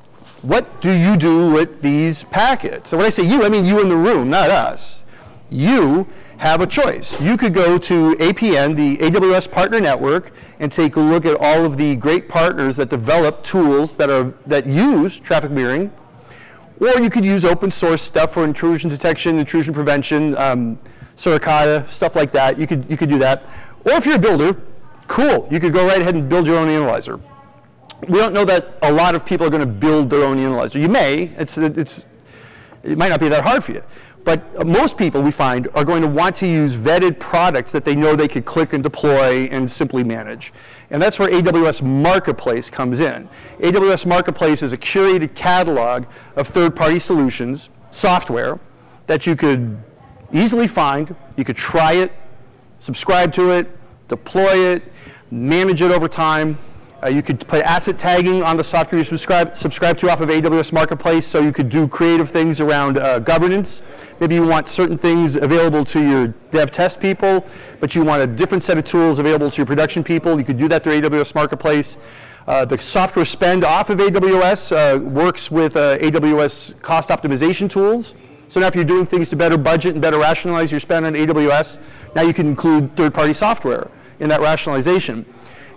what 0.43 0.81
do 0.81 0.93
you 0.93 1.17
do 1.17 1.51
with 1.51 1.83
these 1.83 2.25
packets? 2.25 2.91
So 2.91 2.97
when 2.97 3.07
I 3.07 3.11
say 3.11 3.25
you, 3.25 3.45
I 3.45 3.49
mean 3.49 3.65
you 3.65 3.81
in 3.81 3.89
the 3.89 3.97
room, 3.97 4.31
not 4.31 4.51
us. 4.51 5.05
You 5.51 6.07
have 6.39 6.61
a 6.61 6.67
choice. 6.67 7.21
You 7.21 7.37
could 7.37 7.53
go 7.53 7.79
to 7.79 8.15
APN, 8.15 8.77
the 8.77 8.99
AWS 8.99 9.51
Partner 9.51 9.81
Network, 9.81 10.33
and 10.61 10.71
take 10.71 10.97
a 10.97 11.01
look 11.01 11.25
at 11.25 11.37
all 11.41 11.65
of 11.65 11.77
the 11.77 11.97
great 11.97 12.29
partners 12.29 12.77
that 12.77 12.89
develop 12.89 13.43
tools 13.43 13.97
that, 13.97 14.11
are, 14.11 14.35
that 14.47 14.67
use 14.67 15.19
traffic 15.19 15.51
mirroring. 15.51 15.93
Or 16.81 17.01
you 17.01 17.11
could 17.11 17.25
use 17.25 17.45
open 17.45 17.71
source 17.71 18.03
stuff 18.03 18.35
for 18.35 18.45
intrusion 18.45 18.89
detection, 18.89 19.39
intrusion 19.39 19.75
prevention, 19.75 20.37
um, 20.37 20.79
Suricata, 21.17 21.89
stuff 21.91 22.15
like 22.15 22.31
that. 22.33 22.59
You 22.59 22.67
could, 22.67 22.89
you 22.89 22.97
could 22.97 23.09
do 23.09 23.19
that. 23.19 23.43
Or 23.85 23.93
if 23.93 24.07
you're 24.07 24.17
a 24.17 24.21
builder, 24.21 24.61
cool. 25.09 25.49
You 25.51 25.59
could 25.59 25.73
go 25.73 25.87
right 25.87 26.01
ahead 26.01 26.15
and 26.15 26.29
build 26.29 26.47
your 26.47 26.57
own 26.57 26.69
analyzer 26.69 27.19
we 28.07 28.19
don't 28.19 28.33
know 28.33 28.45
that 28.45 28.79
a 28.83 28.93
lot 28.93 29.15
of 29.15 29.27
people 29.27 29.47
are 29.47 29.51
going 29.51 29.61
to 29.61 29.67
build 29.67 30.11
their 30.11 30.23
own 30.23 30.39
analyzer. 30.39 30.79
You 30.79 30.89
may. 30.89 31.31
It's, 31.37 31.59
it's, 31.59 32.05
it 32.83 32.97
might 32.97 33.09
not 33.09 33.21
be 33.21 33.29
that 33.29 33.43
hard 33.43 33.65
for 33.65 33.73
you. 33.73 33.83
But 34.29 34.67
most 34.67 34.99
people, 34.99 35.23
we 35.23 35.31
find, 35.31 35.69
are 35.75 35.87
going 35.87 36.03
to 36.03 36.07
want 36.07 36.37
to 36.37 36.47
use 36.47 36.77
vetted 36.77 37.19
products 37.19 37.73
that 37.73 37.87
they 37.87 37.95
know 37.95 38.15
they 38.15 38.29
could 38.29 38.45
click 38.45 38.75
and 38.75 38.83
deploy 38.83 39.49
and 39.51 39.71
simply 39.71 40.05
manage. 40.05 40.53
And 40.91 41.01
that's 41.01 41.19
where 41.19 41.31
AWS 41.31 41.81
Marketplace 41.81 42.69
comes 42.69 43.01
in. 43.01 43.27
AWS 43.61 44.05
Marketplace 44.05 44.63
is 44.63 44.75
a 44.75 44.77
curated 44.77 45.35
catalog 45.35 46.05
of 46.37 46.47
third-party 46.47 46.99
solutions, 46.99 47.71
software, 47.91 48.61
that 49.07 49.27
you 49.27 49.35
could 49.35 49.79
easily 50.31 50.67
find. 50.67 51.17
You 51.39 51.45
could 51.45 51.57
try 51.57 51.95
it, 51.95 52.13
subscribe 52.81 53.33
to 53.33 53.53
it, 53.53 53.79
deploy 54.09 54.59
it, 54.59 54.83
manage 55.31 55.81
it 55.81 55.91
over 55.91 56.07
time, 56.07 56.59
uh, 57.03 57.09
you 57.09 57.23
could 57.23 57.47
put 57.47 57.63
asset 57.63 57.99
tagging 57.99 58.43
on 58.43 58.57
the 58.57 58.65
software 58.65 58.99
you 58.99 59.05
subscribe, 59.05 59.57
subscribe 59.57 59.97
to 59.99 60.11
off 60.11 60.21
of 60.21 60.29
AWS 60.29 60.73
Marketplace 60.73 61.27
so 61.27 61.41
you 61.41 61.53
could 61.53 61.69
do 61.69 61.87
creative 61.87 62.29
things 62.29 62.61
around 62.61 62.99
uh, 62.99 63.21
governance. 63.21 63.83
Maybe 64.19 64.35
you 64.35 64.47
want 64.47 64.69
certain 64.69 64.99
things 64.99 65.37
available 65.37 65.85
to 65.85 66.01
your 66.01 66.29
dev 66.51 66.73
test 66.73 66.99
people, 66.99 67.47
but 67.79 67.95
you 67.95 68.03
want 68.03 68.23
a 68.23 68.27
different 68.27 68.65
set 68.65 68.79
of 68.79 68.85
tools 68.85 69.21
available 69.21 69.49
to 69.51 69.57
your 69.59 69.67
production 69.67 70.03
people. 70.03 70.39
You 70.39 70.45
could 70.45 70.59
do 70.59 70.67
that 70.69 70.83
through 70.83 71.01
AWS 71.01 71.35
Marketplace. 71.37 71.99
Uh, 72.49 72.65
the 72.65 72.79
software 72.79 73.25
spend 73.25 73.65
off 73.65 73.91
of 73.91 73.99
AWS 73.99 74.73
uh, 74.73 74.99
works 74.99 75.51
with 75.51 75.77
uh, 75.77 75.99
AWS 75.99 76.81
cost 76.83 77.11
optimization 77.11 77.71
tools. 77.71 78.15
So 78.49 78.59
now 78.59 78.67
if 78.67 78.75
you're 78.75 78.85
doing 78.85 79.05
things 79.05 79.29
to 79.31 79.37
better 79.37 79.59
budget 79.59 79.93
and 79.93 80.03
better 80.03 80.19
rationalize 80.19 80.71
your 80.71 80.81
spend 80.81 81.07
on 81.07 81.13
AWS, 81.13 81.79
now 82.17 82.23
you 82.23 82.33
can 82.33 82.47
include 82.49 82.97
third-party 82.97 83.35
software 83.35 83.89
in 84.19 84.29
that 84.31 84.41
rationalization. 84.41 85.27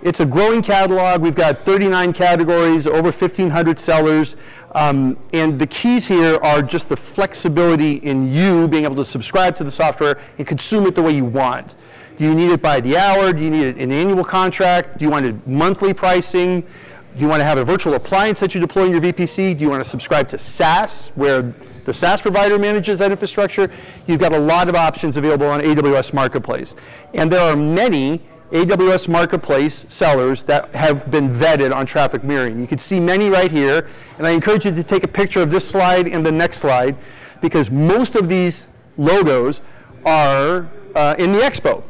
It's 0.03 0.19
a 0.19 0.25
growing 0.25 0.63
catalog. 0.63 1.21
We've 1.21 1.35
got 1.35 1.63
39 1.63 2.13
categories, 2.13 2.87
over 2.87 3.11
1,500 3.11 3.77
sellers. 3.77 4.35
Um, 4.73 5.15
and 5.31 5.59
the 5.59 5.67
keys 5.67 6.07
here 6.07 6.39
are 6.41 6.63
just 6.63 6.89
the 6.89 6.97
flexibility 6.97 7.97
in 7.97 8.33
you 8.33 8.67
being 8.67 8.83
able 8.83 8.95
to 8.95 9.05
subscribe 9.05 9.55
to 9.57 9.63
the 9.63 9.69
software 9.69 10.19
and 10.39 10.47
consume 10.47 10.87
it 10.87 10.95
the 10.95 11.03
way 11.03 11.11
you 11.11 11.25
want. 11.25 11.75
Do 12.17 12.25
you 12.25 12.33
need 12.33 12.51
it 12.51 12.63
by 12.63 12.81
the 12.81 12.97
hour? 12.97 13.31
Do 13.31 13.43
you 13.43 13.51
need 13.51 13.63
it 13.63 13.77
in 13.77 13.91
an 13.91 13.97
annual 13.97 14.23
contract? 14.23 14.97
Do 14.97 15.05
you 15.05 15.11
want 15.11 15.27
it 15.27 15.47
monthly 15.47 15.93
pricing? 15.93 16.61
Do 16.61 17.21
you 17.21 17.27
want 17.27 17.41
to 17.41 17.45
have 17.45 17.59
a 17.59 17.65
virtual 17.65 17.93
appliance 17.93 18.39
that 18.39 18.55
you 18.55 18.61
deploy 18.61 18.85
in 18.85 18.91
your 18.93 19.01
VPC? 19.01 19.55
Do 19.55 19.63
you 19.63 19.69
want 19.69 19.83
to 19.83 19.89
subscribe 19.89 20.29
to 20.29 20.37
SaaS, 20.37 21.09
where 21.13 21.53
the 21.83 21.93
SaaS 21.93 22.21
provider 22.21 22.57
manages 22.57 22.97
that 22.99 23.11
infrastructure? 23.11 23.69
You've 24.07 24.19
got 24.19 24.33
a 24.33 24.39
lot 24.39 24.67
of 24.67 24.75
options 24.75 25.17
available 25.17 25.47
on 25.47 25.59
AWS 25.59 26.13
Marketplace. 26.13 26.75
And 27.13 27.31
there 27.31 27.41
are 27.41 27.55
many 27.55 28.21
AWS 28.51 29.07
Marketplace 29.07 29.85
sellers 29.87 30.43
that 30.43 30.73
have 30.75 31.09
been 31.09 31.29
vetted 31.29 31.73
on 31.73 31.85
traffic 31.85 32.23
mirroring. 32.23 32.59
You 32.59 32.67
can 32.67 32.77
see 32.77 32.99
many 32.99 33.29
right 33.29 33.49
here, 33.49 33.87
and 34.17 34.27
I 34.27 34.31
encourage 34.31 34.65
you 34.65 34.71
to 34.71 34.83
take 34.83 35.03
a 35.03 35.07
picture 35.07 35.41
of 35.41 35.51
this 35.51 35.67
slide 35.67 36.07
and 36.07 36.25
the 36.25 36.31
next 36.31 36.57
slide, 36.57 36.97
because 37.39 37.71
most 37.71 38.15
of 38.15 38.27
these 38.27 38.67
logos 38.97 39.61
are 40.05 40.69
uh, 40.95 41.15
in 41.17 41.31
the 41.31 41.39
expo. 41.39 41.83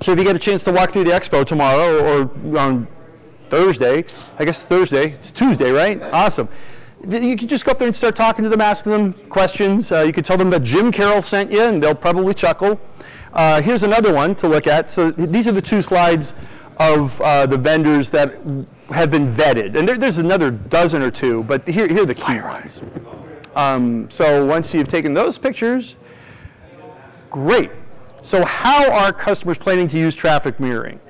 So 0.00 0.12
if 0.12 0.18
you 0.18 0.24
get 0.24 0.34
a 0.34 0.40
chance 0.40 0.64
to 0.64 0.72
walk 0.72 0.90
through 0.90 1.04
the 1.04 1.12
expo 1.12 1.46
tomorrow 1.46 2.02
or 2.02 2.58
on 2.58 2.88
Thursday, 3.48 4.04
I 4.38 4.44
guess 4.44 4.66
Thursday, 4.66 5.12
it's 5.12 5.30
Tuesday, 5.30 5.70
right? 5.70 6.02
Awesome. 6.12 6.48
You 7.08 7.36
can 7.36 7.48
just 7.48 7.64
go 7.64 7.72
up 7.72 7.78
there 7.78 7.86
and 7.86 7.94
start 7.94 8.16
talking 8.16 8.42
to 8.42 8.48
them, 8.48 8.60
asking 8.60 8.92
them 8.92 9.12
questions. 9.28 9.92
Uh, 9.92 10.00
you 10.00 10.12
could 10.12 10.24
tell 10.24 10.38
them 10.38 10.50
that 10.50 10.62
Jim 10.62 10.90
Carroll 10.90 11.22
sent 11.22 11.52
you, 11.52 11.62
and 11.62 11.82
they'll 11.82 11.94
probably 11.94 12.34
chuckle. 12.34 12.80
Uh, 13.34 13.60
here's 13.60 13.82
another 13.82 14.14
one 14.14 14.34
to 14.36 14.48
look 14.48 14.66
at. 14.68 14.88
So 14.88 15.10
these 15.10 15.48
are 15.48 15.52
the 15.52 15.62
two 15.62 15.82
slides 15.82 16.34
of 16.78 17.20
uh, 17.20 17.46
the 17.46 17.58
vendors 17.58 18.10
that 18.10 18.34
have 18.90 19.10
been 19.10 19.28
vetted. 19.28 19.76
And 19.76 19.88
there, 19.88 19.96
there's 19.96 20.18
another 20.18 20.52
dozen 20.52 21.02
or 21.02 21.10
two, 21.10 21.42
but 21.44 21.66
here, 21.68 21.88
here 21.88 22.02
are 22.02 22.06
the 22.06 22.14
key 22.14 22.40
ones. 22.40 22.80
Um, 23.56 24.08
so 24.08 24.44
once 24.46 24.72
you've 24.72 24.88
taken 24.88 25.14
those 25.14 25.36
pictures, 25.36 25.96
great. 27.28 27.70
So 28.22 28.44
how 28.44 28.90
are 28.90 29.12
customers 29.12 29.58
planning 29.58 29.88
to 29.88 29.98
use 29.98 30.14
traffic 30.14 30.60
mirroring? 30.60 31.00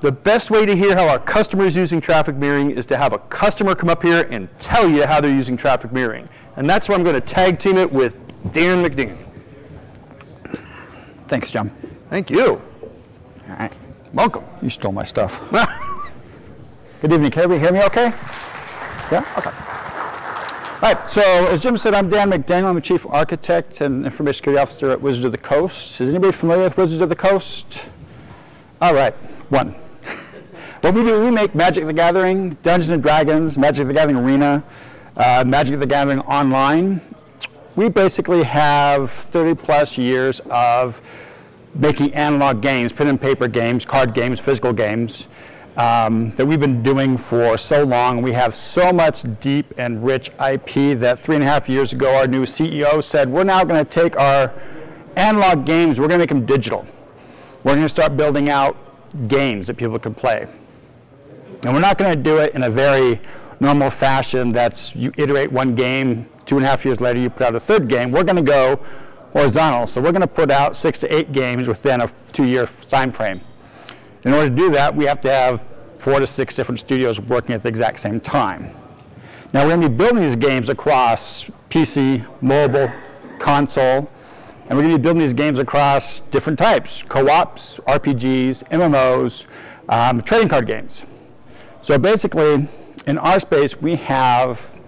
The 0.00 0.12
best 0.12 0.50
way 0.50 0.66
to 0.66 0.74
hear 0.74 0.96
how 0.96 1.08
our 1.08 1.18
customers 1.18 1.76
using 1.76 2.00
traffic 2.00 2.34
mirroring 2.34 2.70
is 2.70 2.86
to 2.86 2.96
have 2.96 3.12
a 3.12 3.18
customer 3.18 3.74
come 3.74 3.90
up 3.90 4.02
here 4.02 4.26
and 4.30 4.48
tell 4.58 4.88
you 4.88 5.06
how 5.06 5.20
they're 5.20 5.30
using 5.30 5.56
traffic 5.56 5.92
mirroring. 5.92 6.28
And 6.56 6.68
that's 6.68 6.88
where 6.88 6.96
I'm 6.96 7.04
going 7.04 7.14
to 7.14 7.20
tag 7.20 7.58
team 7.58 7.76
it 7.76 7.90
with 7.92 8.16
Dan 8.52 8.84
McDaniel. 8.84 9.29
Thanks, 11.30 11.52
John. 11.52 11.70
Thank 12.08 12.28
you. 12.28 12.60
All 13.48 13.56
right. 13.56 13.72
Welcome. 14.12 14.44
You 14.62 14.68
stole 14.68 14.90
my 14.90 15.04
stuff. 15.04 15.40
Good 17.00 17.12
evening. 17.12 17.30
Can 17.30 17.44
everybody 17.44 17.60
hear 17.60 17.72
me 17.72 17.86
okay? 17.86 18.12
Yeah? 19.12 19.24
Okay. 19.38 19.50
All 20.82 20.92
right, 20.92 21.08
so 21.08 21.22
as 21.46 21.60
Jim 21.60 21.76
said, 21.76 21.94
I'm 21.94 22.08
Dan 22.08 22.32
McDaniel. 22.32 22.64
I'm 22.64 22.74
the 22.74 22.80
Chief 22.80 23.06
Architect 23.06 23.80
and 23.80 24.04
Information 24.04 24.38
Security 24.38 24.60
Officer 24.60 24.90
at 24.90 25.00
Wizards 25.00 25.24
of 25.24 25.30
the 25.30 25.38
Coast. 25.38 26.00
Is 26.00 26.10
anybody 26.10 26.32
familiar 26.32 26.64
with 26.64 26.76
Wizards 26.76 27.00
of 27.00 27.08
the 27.08 27.14
Coast? 27.14 27.88
All 28.80 28.92
right, 28.92 29.14
one. 29.50 29.76
What 30.80 30.94
we 30.94 31.04
do, 31.04 31.22
we 31.22 31.30
make 31.30 31.54
Magic 31.54 31.86
the 31.86 31.92
Gathering, 31.92 32.56
Dungeons 32.64 32.88
and 32.88 33.00
Dragons, 33.00 33.56
Magic 33.56 33.86
the 33.86 33.92
Gathering 33.92 34.16
Arena, 34.16 34.64
uh, 35.16 35.44
Magic 35.46 35.78
the 35.78 35.86
Gathering 35.86 36.18
Online. 36.22 37.00
We 37.80 37.88
basically 37.88 38.42
have 38.42 39.10
30 39.10 39.54
plus 39.54 39.96
years 39.96 40.42
of 40.50 41.00
making 41.74 42.12
analog 42.12 42.60
games, 42.60 42.92
pen 42.92 43.06
and 43.06 43.18
paper 43.18 43.48
games, 43.48 43.86
card 43.86 44.12
games, 44.12 44.38
physical 44.38 44.74
games 44.74 45.28
um, 45.78 46.32
that 46.32 46.44
we've 46.44 46.60
been 46.60 46.82
doing 46.82 47.16
for 47.16 47.56
so 47.56 47.84
long. 47.84 48.20
We 48.20 48.32
have 48.32 48.54
so 48.54 48.92
much 48.92 49.24
deep 49.40 49.72
and 49.78 50.04
rich 50.04 50.28
IP 50.46 50.98
that 50.98 51.20
three 51.20 51.36
and 51.36 51.42
a 51.42 51.46
half 51.46 51.70
years 51.70 51.94
ago, 51.94 52.14
our 52.16 52.26
new 52.26 52.42
CEO 52.42 53.02
said, 53.02 53.30
we're 53.30 53.44
now 53.44 53.64
going 53.64 53.82
to 53.82 53.90
take 53.90 54.14
our 54.18 54.52
analog 55.16 55.64
games, 55.64 55.98
we're 55.98 56.06
going 56.08 56.18
to 56.20 56.22
make 56.22 56.28
them 56.28 56.44
digital. 56.44 56.86
We're 57.64 57.76
going 57.76 57.86
to 57.86 57.88
start 57.88 58.14
building 58.14 58.50
out 58.50 58.76
games 59.26 59.68
that 59.68 59.78
people 59.78 59.98
can 59.98 60.12
play. 60.12 60.46
And 61.62 61.72
we're 61.72 61.80
not 61.80 61.96
going 61.96 62.14
to 62.14 62.22
do 62.22 62.36
it 62.40 62.54
in 62.54 62.64
a 62.64 62.70
very 62.70 63.22
normal 63.58 63.88
fashion 63.88 64.52
that's 64.52 64.94
you 64.94 65.12
iterate 65.16 65.50
one 65.50 65.74
game, 65.74 66.28
two 66.50 66.56
and 66.56 66.66
a 66.66 66.68
half 66.68 66.84
years 66.84 67.00
later 67.00 67.20
you 67.20 67.30
put 67.30 67.42
out 67.42 67.54
a 67.54 67.60
third 67.60 67.86
game. 67.86 68.10
We're 68.10 68.24
going 68.24 68.34
to 68.34 68.42
go 68.42 68.80
horizontal. 69.32 69.86
So 69.86 70.00
we're 70.00 70.10
going 70.10 70.20
to 70.22 70.26
put 70.26 70.50
out 70.50 70.74
six 70.74 70.98
to 70.98 71.14
eight 71.14 71.30
games 71.30 71.68
within 71.68 72.00
a 72.00 72.08
two-year 72.32 72.66
time 72.88 73.12
frame. 73.12 73.40
In 74.24 74.34
order 74.34 74.50
to 74.50 74.56
do 74.56 74.68
that, 74.72 74.96
we 74.96 75.04
have 75.04 75.20
to 75.20 75.30
have 75.30 75.64
four 76.00 76.18
to 76.18 76.26
six 76.26 76.56
different 76.56 76.80
studios 76.80 77.20
working 77.20 77.54
at 77.54 77.62
the 77.62 77.68
exact 77.68 78.00
same 78.00 78.18
time. 78.18 78.74
Now 79.52 79.62
we're 79.62 79.76
going 79.76 79.82
to 79.82 79.88
be 79.90 79.94
building 79.94 80.24
these 80.24 80.34
games 80.34 80.68
across 80.68 81.48
PC, 81.68 82.26
mobile, 82.42 82.90
console, 83.38 84.10
and 84.68 84.76
we're 84.76 84.82
going 84.82 84.90
to 84.90 84.98
be 84.98 85.02
building 85.02 85.20
these 85.20 85.34
games 85.34 85.60
across 85.60 86.18
different 86.32 86.58
types, 86.58 87.04
co-ops, 87.04 87.78
RPGs, 87.86 88.64
MMOs, 88.70 89.46
um, 89.88 90.20
trading 90.22 90.48
card 90.48 90.66
games. 90.66 91.04
So 91.82 91.96
basically, 91.96 92.66
in 93.06 93.18
our 93.18 93.38
space, 93.38 93.80
we 93.80 93.94
have 93.94 94.79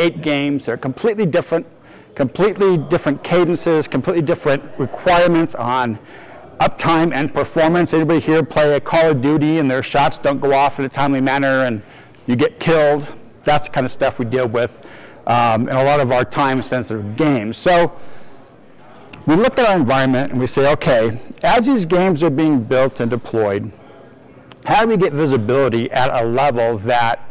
eight 0.00 0.22
games. 0.22 0.66
They're 0.66 0.76
completely 0.76 1.26
different, 1.26 1.66
completely 2.14 2.78
different 2.78 3.22
cadences, 3.22 3.86
completely 3.86 4.22
different 4.22 4.62
requirements 4.78 5.54
on 5.54 5.98
uptime 6.58 7.12
and 7.12 7.32
performance. 7.32 7.94
Anybody 7.94 8.20
here 8.20 8.42
play 8.42 8.74
a 8.74 8.80
Call 8.80 9.10
of 9.10 9.22
Duty 9.22 9.58
and 9.58 9.70
their 9.70 9.82
shots 9.82 10.18
don't 10.18 10.40
go 10.40 10.52
off 10.52 10.78
in 10.78 10.84
a 10.84 10.88
timely 10.88 11.20
manner 11.20 11.64
and 11.64 11.82
you 12.26 12.36
get 12.36 12.58
killed? 12.58 13.06
That's 13.44 13.66
the 13.66 13.72
kind 13.72 13.84
of 13.84 13.90
stuff 13.90 14.18
we 14.18 14.24
deal 14.24 14.48
with 14.48 14.86
um, 15.26 15.68
in 15.68 15.76
a 15.76 15.84
lot 15.84 16.00
of 16.00 16.12
our 16.12 16.24
time-sensitive 16.24 17.16
games. 17.16 17.56
So 17.56 17.92
we 19.26 19.36
look 19.36 19.58
at 19.58 19.68
our 19.68 19.76
environment 19.76 20.32
and 20.32 20.40
we 20.40 20.46
say, 20.46 20.70
okay, 20.72 21.18
as 21.42 21.66
these 21.66 21.86
games 21.86 22.22
are 22.22 22.30
being 22.30 22.62
built 22.62 23.00
and 23.00 23.10
deployed, 23.10 23.70
how 24.66 24.82
do 24.82 24.88
we 24.88 24.96
get 24.96 25.12
visibility 25.12 25.90
at 25.90 26.10
a 26.22 26.26
level 26.26 26.78
that 26.78 27.29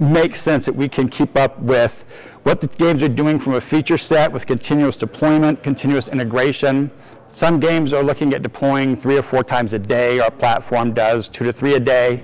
makes 0.00 0.40
sense 0.40 0.66
that 0.66 0.74
we 0.74 0.88
can 0.88 1.08
keep 1.08 1.36
up 1.36 1.58
with 1.58 2.04
what 2.42 2.60
the 2.60 2.66
games 2.66 3.02
are 3.02 3.08
doing 3.08 3.38
from 3.38 3.54
a 3.54 3.60
feature 3.60 3.98
set 3.98 4.30
with 4.30 4.46
continuous 4.46 4.96
deployment, 4.96 5.62
continuous 5.62 6.08
integration. 6.08 6.90
Some 7.32 7.60
games 7.60 7.92
are 7.92 8.02
looking 8.02 8.32
at 8.34 8.42
deploying 8.42 8.96
three 8.96 9.18
or 9.18 9.22
four 9.22 9.42
times 9.42 9.72
a 9.72 9.78
day. 9.78 10.20
Our 10.20 10.30
platform 10.30 10.94
does 10.94 11.28
two 11.28 11.44
to 11.44 11.52
three 11.52 11.74
a 11.74 11.80
day. 11.80 12.22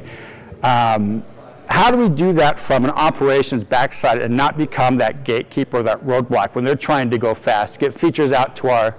Um, 0.63 1.25
how 1.69 1.91
do 1.91 1.97
we 1.97 2.09
do 2.09 2.33
that 2.35 2.61
from 2.61 2.85
an 2.85 2.91
operations 2.91 3.65
backside 3.65 4.21
and 4.21 4.37
not 4.37 4.57
become 4.57 4.97
that 4.97 5.25
gatekeeper 5.25 5.83
that 5.83 6.01
roadblock 6.05 6.55
when 6.55 6.65
they're 6.65 6.77
trying 6.77 7.11
to 7.11 7.19
go 7.19 7.35
fast, 7.35 7.79
get 7.79 7.95
features 7.95 8.33
out 8.33 8.57
to 8.57 8.69
our 8.69 8.97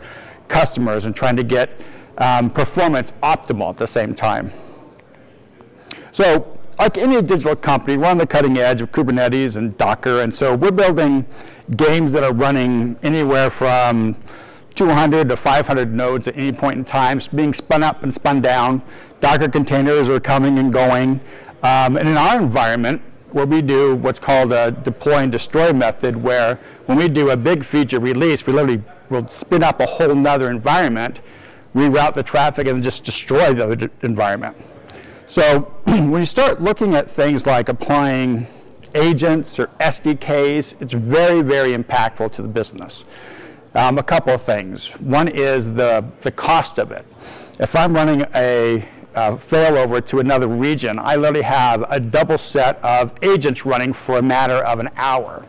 customers 0.47 1.05
and 1.05 1.15
trying 1.15 1.35
to 1.35 1.43
get 1.43 1.79
um, 2.17 2.49
performance 2.49 3.13
optimal 3.23 3.69
at 3.69 3.77
the 3.77 3.87
same 3.87 4.15
time? 4.15 4.51
So 6.11 6.59
like 6.79 6.97
any 6.97 7.21
digital 7.21 7.55
company, 7.55 7.97
we're 7.97 8.07
on 8.07 8.17
the 8.17 8.27
cutting 8.27 8.57
edge 8.57 8.81
of 8.81 8.91
Kubernetes 8.91 9.57
and 9.57 9.77
Docker, 9.77 10.21
and 10.21 10.33
so 10.33 10.55
we're 10.55 10.71
building 10.71 11.25
games 11.75 12.11
that 12.13 12.23
are 12.23 12.33
running 12.33 12.97
anywhere 13.03 13.49
from 13.49 14.15
200 14.75 15.29
to 15.29 15.37
500 15.37 15.93
nodes 15.93 16.27
at 16.27 16.35
any 16.35 16.51
point 16.51 16.77
in 16.79 16.85
time, 16.85 17.21
being 17.35 17.53
spun 17.53 17.83
up 17.83 18.03
and 18.03 18.13
spun 18.13 18.41
down. 18.41 18.81
Docker 19.21 19.47
containers 19.47 20.09
are 20.09 20.19
coming 20.19 20.57
and 20.59 20.73
going. 20.73 21.21
Um, 21.61 21.95
and 21.95 22.09
in 22.09 22.17
our 22.17 22.39
environment, 22.39 23.01
where 23.31 23.45
we 23.45 23.61
do 23.61 23.95
what's 23.95 24.19
called 24.19 24.51
a 24.51 24.71
deploy 24.71 25.17
and 25.17 25.31
destroy 25.31 25.73
method, 25.73 26.15
where 26.15 26.59
when 26.85 26.97
we 26.97 27.07
do 27.07 27.29
a 27.29 27.37
big 27.37 27.63
feature 27.63 27.99
release, 27.99 28.45
we 28.45 28.53
literally 28.53 28.83
will 29.09 29.27
spin 29.27 29.63
up 29.63 29.79
a 29.79 29.85
whole 29.85 30.13
nother 30.13 30.49
environment, 30.49 31.21
reroute 31.73 32.13
the 32.13 32.23
traffic, 32.23 32.67
and 32.67 32.83
just 32.83 33.03
destroy 33.03 33.53
the 33.53 33.63
other 33.63 33.89
environment. 34.01 34.57
So 35.25 35.73
when 36.09 36.21
you 36.21 36.25
start 36.25 36.59
looking 36.59 36.95
at 36.95 37.07
things 37.07 37.45
like 37.45 37.69
applying 37.69 38.47
agents 38.95 39.59
or 39.59 39.67
SDKs, 39.79 40.81
it's 40.81 40.93
very, 40.93 41.43
very 41.43 41.77
impactful 41.77 42.31
to 42.31 42.41
the 42.41 42.47
business. 42.47 43.05
Um, 43.75 43.99
a 43.99 44.03
couple 44.03 44.33
of 44.33 44.41
things. 44.41 44.99
One 45.01 45.27
is 45.27 45.71
the, 45.71 46.03
the 46.21 46.31
cost 46.31 46.79
of 46.79 46.91
it. 46.91 47.05
If 47.59 47.75
I'm 47.75 47.93
running 47.93 48.25
a 48.33 48.83
uh, 49.13 49.33
failover 49.33 50.03
to 50.07 50.17
another 50.17 50.47
region, 50.47 50.97
I 50.97 51.15
literally 51.15 51.43
have 51.43 51.85
a 51.91 51.99
double 51.99 52.39
set 52.39 52.83
of 52.83 53.13
agents 53.21 53.63
running 53.63 53.93
for 53.93 54.17
a 54.17 54.23
matter 54.23 54.65
of 54.65 54.79
an 54.79 54.89
hour. 54.95 55.45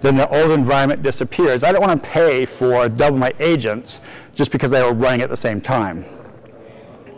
Then 0.00 0.16
the 0.16 0.26
old 0.34 0.52
environment 0.52 1.02
disappears. 1.02 1.64
I 1.64 1.70
don't 1.70 1.82
want 1.82 2.02
to 2.02 2.08
pay 2.08 2.46
for 2.46 2.88
double 2.88 3.18
my 3.18 3.34
agents 3.40 4.00
just 4.34 4.52
because 4.52 4.70
they 4.70 4.82
were 4.82 4.94
running 4.94 5.20
at 5.20 5.28
the 5.28 5.36
same 5.36 5.60
time. 5.60 6.06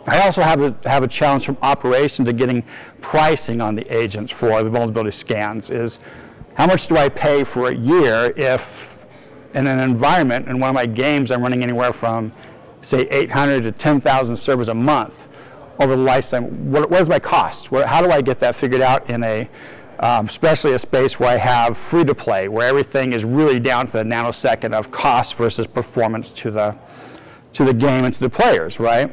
I 0.07 0.19
also 0.19 0.41
have 0.41 0.61
a, 0.61 0.75
have 0.87 1.03
a 1.03 1.07
challenge 1.07 1.45
from 1.45 1.57
operations 1.61 2.27
to 2.27 2.33
getting 2.33 2.63
pricing 3.01 3.59
on 3.59 3.75
the 3.75 3.85
agents 3.95 4.31
for 4.31 4.61
the 4.63 4.69
vulnerability 4.69 5.11
scans 5.11 5.71
is 5.71 5.99
how 6.53 6.67
much 6.67 6.87
do 6.87 6.97
I 6.97 7.09
pay 7.09 7.43
for 7.43 7.69
a 7.69 7.75
year 7.75 8.31
if 8.37 9.07
in 9.55 9.67
an 9.67 9.79
environment, 9.79 10.47
in 10.47 10.59
one 10.59 10.69
of 10.69 10.75
my 10.75 10.85
games, 10.85 11.31
I'm 11.31 11.41
running 11.41 11.63
anywhere 11.63 11.93
from, 11.93 12.31
say, 12.81 13.07
800 13.09 13.63
to 13.63 13.71
10,000 13.71 14.35
servers 14.35 14.67
a 14.67 14.73
month 14.73 15.27
over 15.79 15.95
the 15.95 16.01
lifetime. 16.01 16.71
What, 16.71 16.89
what 16.89 17.01
is 17.01 17.09
my 17.09 17.19
cost? 17.19 17.67
How 17.67 18.01
do 18.01 18.11
I 18.11 18.21
get 18.21 18.39
that 18.41 18.55
figured 18.55 18.81
out 18.81 19.09
in 19.09 19.23
a, 19.23 19.49
um, 19.99 20.25
especially 20.27 20.73
a 20.73 20.79
space 20.79 21.19
where 21.19 21.29
I 21.29 21.37
have 21.37 21.77
free 21.77 22.03
to 22.03 22.13
play, 22.13 22.49
where 22.49 22.67
everything 22.67 23.13
is 23.13 23.23
really 23.23 23.59
down 23.59 23.87
to 23.87 23.93
the 23.93 24.03
nanosecond 24.03 24.73
of 24.73 24.91
cost 24.91 25.35
versus 25.35 25.67
performance 25.67 26.31
to 26.31 26.51
the, 26.51 26.75
to 27.53 27.63
the 27.63 27.73
game 27.73 28.03
and 28.03 28.13
to 28.13 28.19
the 28.19 28.29
players, 28.29 28.79
right? 28.79 29.11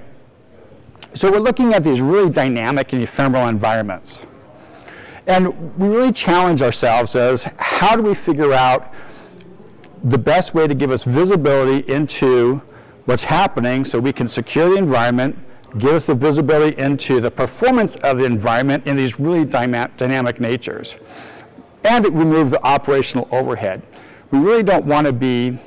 So 1.15 1.31
we're 1.31 1.41
looking 1.41 1.75
at 1.75 1.85
these 1.85 2.01
really 2.01 2.31
dynamic 2.31 2.95
and 2.95 3.03
ephemeral 3.03 3.49
environments. 3.49 4.25
And 5.27 5.77
we 5.79 5.89
really 5.89 6.13
challenge 6.13 6.63
ourselves 6.63 7.15
as 7.15 7.45
how 7.59 7.97
do 7.97 8.03
we 8.03 8.15
figure 8.15 8.53
out 8.53 8.93
the 10.05 10.19
best 10.19 10.55
way 10.55 10.67
to 10.67 10.75
give 10.75 10.91
us 10.91 11.05
visibility 11.05 11.89
into 11.93 12.63
what's 13.05 13.25
happening 13.25 13.85
so 13.85 14.01
we 14.01 14.13
can 14.13 14.27
secure 14.27 14.71
the 14.71 14.77
environment, 14.77 15.39
give 15.79 15.91
us 15.91 16.07
the 16.07 16.15
visibility 16.15 16.77
into 16.81 17.21
the 17.21 17.31
performance 17.31 17.97
of 17.97 18.19
the 18.19 18.25
environment 18.25 18.87
in 18.87 18.97
these 18.97 19.21
really 19.21 19.45
dynamic 19.45 20.41
natures, 20.41 20.97
and 21.85 22.05
remove 22.07 22.51
the 22.51 22.65
operational 22.65 23.29
overhead. 23.31 23.83
We 24.31 24.39
really 24.39 24.63
don't 24.63 24.87
want 24.87 25.07
to 25.07 25.13
be 25.13 25.59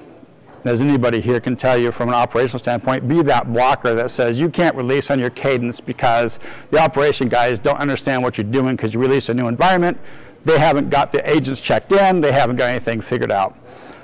as 0.66 0.82
anybody 0.82 1.22
here 1.22 1.40
can 1.40 1.56
tell 1.56 1.78
you 1.78 1.92
from 1.92 2.10
an 2.10 2.16
operational 2.16 2.60
standpoint, 2.60 3.08
be 3.08 3.22
that 3.22 3.52
blocker 3.54 3.94
that 3.96 4.10
says 4.10 4.40
you 4.40 4.50
can't 4.50 4.76
release 4.76 5.12
on 5.12 5.20
your 5.20 5.30
cadence 5.30 5.80
because 5.80 6.40
the 6.72 6.80
operation 6.80 7.30
guys 7.30 7.60
don't 7.60 7.78
understand 7.78 8.24
what 8.24 8.38
you're 8.38 8.46
doing 8.46 8.76
because 8.76 8.94
you 8.94 9.00
release 9.00 9.30
a 9.30 9.34
new 9.34 9.48
environment. 9.48 9.98
They 10.44 10.58
haven't 10.60 10.90
got 10.90 11.12
the 11.12 11.28
agents 11.30 11.62
checked 11.62 11.92
in. 11.92 12.22
They 12.22 12.32
haven't 12.32 12.56
got 12.56 12.70
anything 12.70 13.02
figured 13.02 13.32
out. 13.32 13.58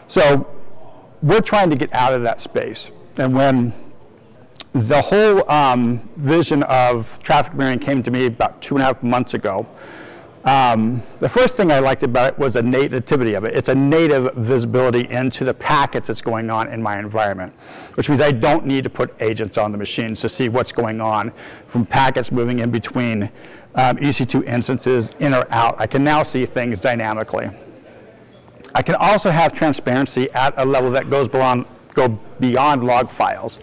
So 0.08 0.47
we're 1.21 1.41
trying 1.41 1.69
to 1.71 1.76
get 1.76 1.93
out 1.93 2.13
of 2.13 2.24
that 2.24 2.41
space. 2.41 2.91
And 3.17 3.36
when 3.36 3.74
the 4.74 5.02
whole 5.02 5.50
um, 5.50 6.10
vision 6.15 6.63
of 6.63 7.19
traffic 7.19 7.54
mirroring 7.54 7.80
came 7.80 8.02
to 8.04 8.12
me 8.12 8.28
about 8.28 8.62
two 8.62 8.76
and 8.76 8.84
a 8.84 8.86
half 8.86 9.04
months 9.04 9.34
ago, 9.34 9.67
um, 10.44 11.04
the 11.20 11.30
first 11.30 11.56
thing 11.56 11.72
I 11.72 11.80
liked 11.80 12.02
about 12.02 12.34
it 12.34 12.40
was 12.40 12.54
the 12.54 12.64
nativity 12.64 13.36
of 13.36 13.44
it. 13.44 13.56
It's 13.56 13.70
a 13.70 13.76
native 13.76 14.34
visibility 14.36 15.08
into 15.10 15.44
the 15.44 15.54
packets 15.54 16.08
that's 16.08 16.22
going 16.22 16.50
on 16.50 16.68
in 16.70 16.82
my 16.82 16.98
environment, 16.98 17.54
which 17.94 18.10
means 18.10 18.22
I 18.22 18.32
don't 18.32 18.66
need 18.66 18.84
to 18.86 18.90
put 18.90 19.14
agents 19.22 19.60
on 19.60 19.72
the 19.72 19.78
machines 19.78 20.20
to 20.22 20.30
see 20.30 20.50
what's 20.50 20.72
going 20.72 21.00
on 21.00 21.32
from 21.68 21.86
packets 21.86 22.32
moving 22.32 22.60
in 22.60 22.72
between 22.72 23.24
um, 23.76 23.98
EC2 23.98 24.44
instances 24.46 25.14
in 25.20 25.34
or 25.34 25.46
out. 25.52 25.80
I 25.80 25.86
can 25.86 26.04
now 26.04 26.24
see 26.24 26.46
things 26.48 26.82
dynamically. 26.82 27.52
I 28.74 28.82
can 28.82 28.96
also 28.96 29.30
have 29.30 29.54
transparency 29.54 30.32
at 30.32 30.54
a 30.58 30.66
level 30.66 30.90
that 30.92 31.10
goes 31.10 31.28
beyond, 31.28 31.66
go 31.94 32.08
beyond 32.40 32.84
log 32.84 33.12
files. 33.12 33.60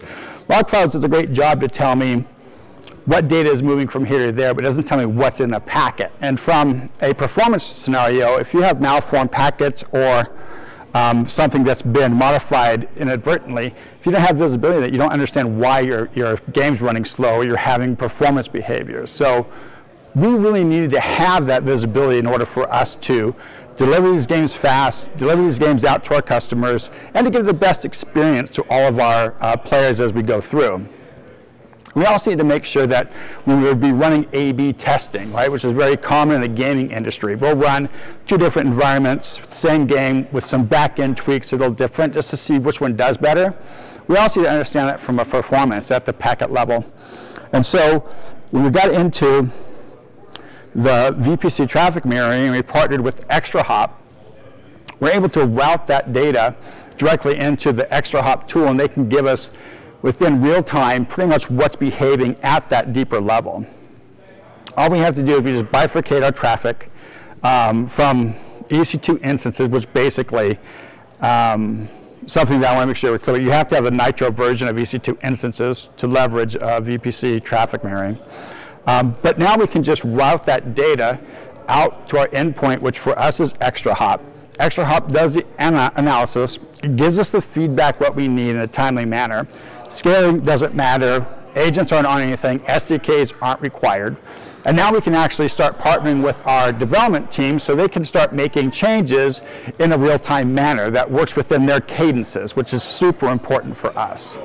Log 0.47 0.69
files 0.69 0.93
does 0.93 1.03
a 1.03 1.09
great 1.09 1.33
job 1.33 1.59
to 1.59 1.67
tell 1.67 1.95
me 1.95 2.25
what 3.09 3.27
data 3.27 3.49
is 3.49 3.63
moving 3.63 3.87
from 3.87 4.05
here 4.05 4.27
to 4.27 4.31
there, 4.31 4.53
but 4.53 4.63
it 4.63 4.67
doesn't 4.67 4.83
tell 4.83 4.99
me 4.99 5.05
what's 5.05 5.39
in 5.39 5.49
the 5.49 5.59
packet. 5.59 6.11
And 6.21 6.39
from 6.39 6.91
a 7.01 7.11
performance 7.11 7.63
scenario, 7.63 8.37
if 8.37 8.53
you 8.53 8.61
have 8.61 8.79
malformed 8.79 9.31
packets 9.31 9.83
or 9.91 10.29
um, 10.93 11.25
something 11.25 11.63
that's 11.63 11.81
been 11.81 12.13
modified 12.13 12.87
inadvertently, 12.97 13.73
if 13.99 14.05
you 14.05 14.11
don't 14.11 14.21
have 14.21 14.37
visibility 14.37 14.81
that, 14.81 14.91
you 14.91 14.99
don't 14.99 15.11
understand 15.11 15.59
why 15.59 15.79
your, 15.79 16.07
your 16.13 16.35
game's 16.53 16.83
running 16.83 17.03
slow 17.03 17.41
you're 17.41 17.57
having 17.57 17.95
performance 17.95 18.47
behaviors. 18.47 19.09
So 19.09 19.47
we 20.13 20.27
really 20.27 20.63
needed 20.63 20.91
to 20.91 20.99
have 20.99 21.47
that 21.47 21.63
visibility 21.63 22.19
in 22.19 22.27
order 22.27 22.45
for 22.45 22.71
us 22.71 22.93
to 22.97 23.33
deliver 23.75 24.11
these 24.11 24.27
games 24.27 24.55
fast, 24.55 25.09
deliver 25.17 25.41
these 25.41 25.57
games 25.57 25.83
out 25.83 26.05
to 26.05 26.13
our 26.13 26.21
customers, 26.21 26.91
and 27.15 27.25
to 27.25 27.31
give 27.31 27.45
the 27.45 27.53
best 27.55 27.85
experience 27.85 28.51
to 28.51 28.61
all 28.69 28.87
of 28.87 28.99
our 28.99 29.35
uh, 29.39 29.57
players 29.57 29.99
as 29.99 30.13
we 30.13 30.21
go 30.21 30.39
through. 30.39 30.87
We 31.99 32.05
also 32.05 32.29
need 32.29 32.37
to 32.37 32.45
make 32.45 32.63
sure 32.63 32.87
that 32.87 33.11
when 33.43 33.61
we 33.61 33.67
would 33.67 33.81
be 33.81 33.91
running 33.91 34.25
A-B 34.31 34.71
testing, 34.71 35.33
right, 35.33 35.51
which 35.51 35.65
is 35.65 35.73
very 35.73 35.97
common 35.97 36.35
in 36.35 36.41
the 36.41 36.47
gaming 36.47 36.91
industry. 36.91 37.35
We'll 37.35 37.57
run 37.57 37.89
two 38.25 38.37
different 38.37 38.69
environments, 38.69 39.45
same 39.53 39.85
game, 39.85 40.25
with 40.31 40.45
some 40.45 40.65
back-end 40.65 41.17
tweaks 41.17 41.51
a 41.51 41.57
little 41.57 41.73
different, 41.73 42.13
just 42.13 42.29
to 42.29 42.37
see 42.37 42.57
which 42.57 42.79
one 42.79 42.95
does 42.95 43.17
better. 43.17 43.53
We 44.07 44.15
also 44.15 44.39
need 44.39 44.45
to 44.45 44.51
understand 44.53 44.87
that 44.87 45.01
from 45.01 45.19
a 45.19 45.25
performance 45.25 45.91
at 45.91 46.05
the 46.05 46.13
packet 46.13 46.51
level. 46.51 46.89
And 47.51 47.65
so 47.65 47.99
when 48.51 48.63
we 48.63 48.69
got 48.69 48.93
into 48.93 49.49
the 50.73 51.13
VPC 51.19 51.67
traffic 51.67 52.05
mirroring 52.05 52.43
and 52.43 52.51
we 52.53 52.61
partnered 52.61 53.01
with 53.01 53.27
ExtraHop, 53.27 53.91
we're 55.01 55.11
able 55.11 55.27
to 55.29 55.45
route 55.45 55.85
that 55.87 56.13
data 56.13 56.55
directly 56.95 57.37
into 57.37 57.73
the 57.73 57.83
ExtraHop 57.87 58.47
tool 58.47 58.69
and 58.69 58.79
they 58.79 58.87
can 58.87 59.09
give 59.09 59.25
us 59.25 59.51
within 60.01 60.41
real 60.41 60.63
time 60.63 61.05
pretty 61.05 61.29
much 61.29 61.49
what's 61.49 61.75
behaving 61.75 62.35
at 62.41 62.69
that 62.69 62.93
deeper 62.93 63.19
level. 63.19 63.65
All 64.77 64.89
we 64.89 64.99
have 64.99 65.15
to 65.15 65.23
do 65.23 65.37
is 65.37 65.41
we 65.43 65.51
just 65.51 65.65
bifurcate 65.65 66.23
our 66.23 66.31
traffic 66.31 66.91
um, 67.43 67.87
from 67.87 68.33
EC2 68.69 69.23
instances, 69.23 69.67
which 69.69 69.91
basically 69.93 70.57
um, 71.21 71.89
something 72.27 72.59
that 72.59 72.71
I 72.71 72.75
want 72.75 72.83
to 72.83 72.87
make 72.87 72.95
sure 72.95 73.11
we're 73.11 73.19
clear. 73.19 73.41
You 73.41 73.51
have 73.51 73.67
to 73.67 73.75
have 73.75 73.85
a 73.85 73.91
Nitro 73.91 74.31
version 74.31 74.67
of 74.67 74.75
EC2 74.75 75.23
instances 75.23 75.89
to 75.97 76.07
leverage 76.07 76.55
uh, 76.55 76.79
VPC 76.79 77.43
traffic 77.43 77.83
mirroring. 77.83 78.17
Um, 78.87 79.15
but 79.21 79.37
now 79.37 79.57
we 79.57 79.67
can 79.67 79.83
just 79.83 80.03
route 80.03 80.45
that 80.45 80.75
data 80.75 81.19
out 81.67 82.07
to 82.09 82.19
our 82.19 82.27
endpoint, 82.29 82.79
which 82.79 82.99
for 82.99 83.17
us 83.19 83.39
is 83.39 83.53
ExtraHop. 83.55 84.21
ExtraHop 84.59 85.09
does 85.09 85.35
the 85.35 85.45
ana 85.57 85.91
analysis, 85.95 86.57
gives 86.95 87.17
us 87.17 87.31
the 87.31 87.41
feedback 87.41 87.99
what 87.99 88.15
we 88.15 88.27
need 88.27 88.51
in 88.51 88.57
a 88.57 88.67
timely 88.67 89.05
manner. 89.05 89.47
Scaling 89.89 90.41
doesn't 90.41 90.75
matter, 90.75 91.25
agents 91.55 91.91
aren't 91.91 92.05
on 92.05 92.21
anything, 92.21 92.59
SDKs 92.61 93.33
aren't 93.41 93.59
required. 93.61 94.17
And 94.65 94.75
now 94.77 94.93
we 94.93 95.01
can 95.01 95.15
actually 95.15 95.47
start 95.47 95.79
partnering 95.79 96.21
with 96.23 96.45
our 96.45 96.71
development 96.71 97.31
team 97.31 97.57
so 97.59 97.75
they 97.75 97.87
can 97.87 98.05
start 98.05 98.33
making 98.33 98.71
changes 98.71 99.41
in 99.79 99.91
a 99.93 99.97
real-time 99.97 100.53
manner 100.53 100.91
that 100.91 101.09
works 101.09 101.35
within 101.35 101.65
their 101.65 101.79
cadences, 101.79 102.55
which 102.55 102.73
is 102.73 102.83
super 102.83 103.29
important 103.29 103.75
for 103.75 103.97
us. 103.97 104.37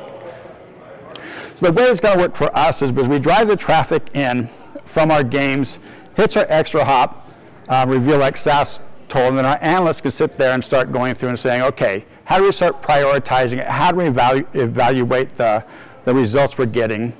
So 1.57 1.66
the 1.66 1.72
way 1.72 1.85
it's 1.85 2.00
going 2.00 2.16
to 2.16 2.22
work 2.22 2.37
for 2.37 2.54
us 2.57 2.80
is 2.80 2.90
because 2.90 3.09
we 3.09 3.18
drive 3.18 3.48
the 3.48 3.57
traffic 3.57 4.09
in 4.14 4.48
from 4.85 5.11
our 5.11 5.22
games, 5.22 5.78
hits 6.16 6.37
our 6.37 6.46
ExtraHop, 6.46 7.16
uh, 7.68 7.85
reveal 7.88 8.18
like 8.18 8.37
SaaS 8.37 8.80
told, 9.09 9.28
and 9.28 9.38
then 9.38 9.46
our 9.46 9.59
analysts 9.61 10.00
can 10.00 10.11
sit 10.11 10.38
there 10.38 10.52
and 10.52 10.64
start 10.64 10.90
going 10.90 11.14
through 11.14 11.30
and 11.30 11.38
saying, 11.38 11.62
okay, 11.62 12.04
how 12.24 12.38
do 12.38 12.44
we 12.44 12.52
start 12.52 12.82
prioritizing 12.82 13.58
it? 13.58 13.66
How 13.66 13.90
do 13.90 13.98
we 13.98 14.04
evalu 14.04 14.54
evaluate 14.54 15.37
the, 15.37 15.64
the 16.04 16.14
results 16.14 16.56
we're 16.58 16.66
getting? 16.66 17.12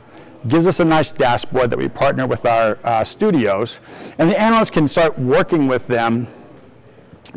Gives 0.49 0.67
us 0.67 0.81
a 0.81 0.85
nice 0.85 1.11
dashboard 1.11 1.71
that 1.71 1.79
we 1.79 1.89
partner 1.89 2.27
with 2.27 2.45
our 2.47 2.79
uh, 2.85 3.05
studios, 3.05 3.81
and 4.19 4.31
the 4.31 4.41
analysts 4.41 4.71
can 4.71 4.89
start 4.89 5.19
working 5.19 5.67
with 5.67 5.87
them 5.87 6.27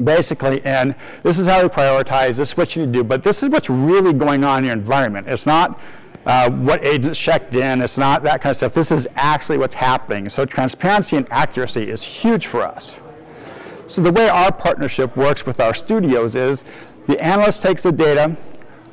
basically, 0.03 0.63
and 0.63 0.93
this 1.23 1.39
is 1.39 1.47
how 1.47 1.63
we 1.63 1.67
prioritize, 1.69 2.35
this 2.35 2.49
is 2.49 2.57
what 2.57 2.75
you 2.75 2.85
need 2.85 2.93
to 2.93 2.99
do, 2.99 3.03
but 3.03 3.23
this 3.23 3.41
is 3.41 3.49
what's 3.49 3.69
really 3.69 4.13
going 4.13 4.43
on 4.43 4.59
in 4.59 4.65
your 4.65 4.73
environment. 4.73 5.27
It's 5.27 5.45
not 5.45 5.79
uh, 6.25 6.51
what 6.51 6.83
agents 6.85 7.17
checked 7.17 7.55
in, 7.55 7.81
it's 7.81 7.97
not 7.97 8.21
that 8.23 8.41
kind 8.41 8.51
of 8.51 8.57
stuff. 8.57 8.73
This 8.73 8.91
is 8.91 9.07
actually 9.15 9.57
what's 9.57 9.75
happening. 9.75 10.29
So 10.29 10.45
transparency 10.45 11.17
and 11.17 11.27
accuracy 11.31 11.87
is 11.89 12.03
huge 12.03 12.47
for 12.47 12.61
us. 12.61 12.99
So 13.87 14.01
the 14.01 14.11
way 14.11 14.27
our 14.27 14.51
partnership 14.51 15.15
works 15.15 15.45
with 15.45 15.61
our 15.61 15.73
studios 15.73 16.35
is 16.35 16.65
the 17.07 17.19
analyst 17.21 17.63
takes 17.63 17.83
the 17.83 17.91
data, 17.91 18.35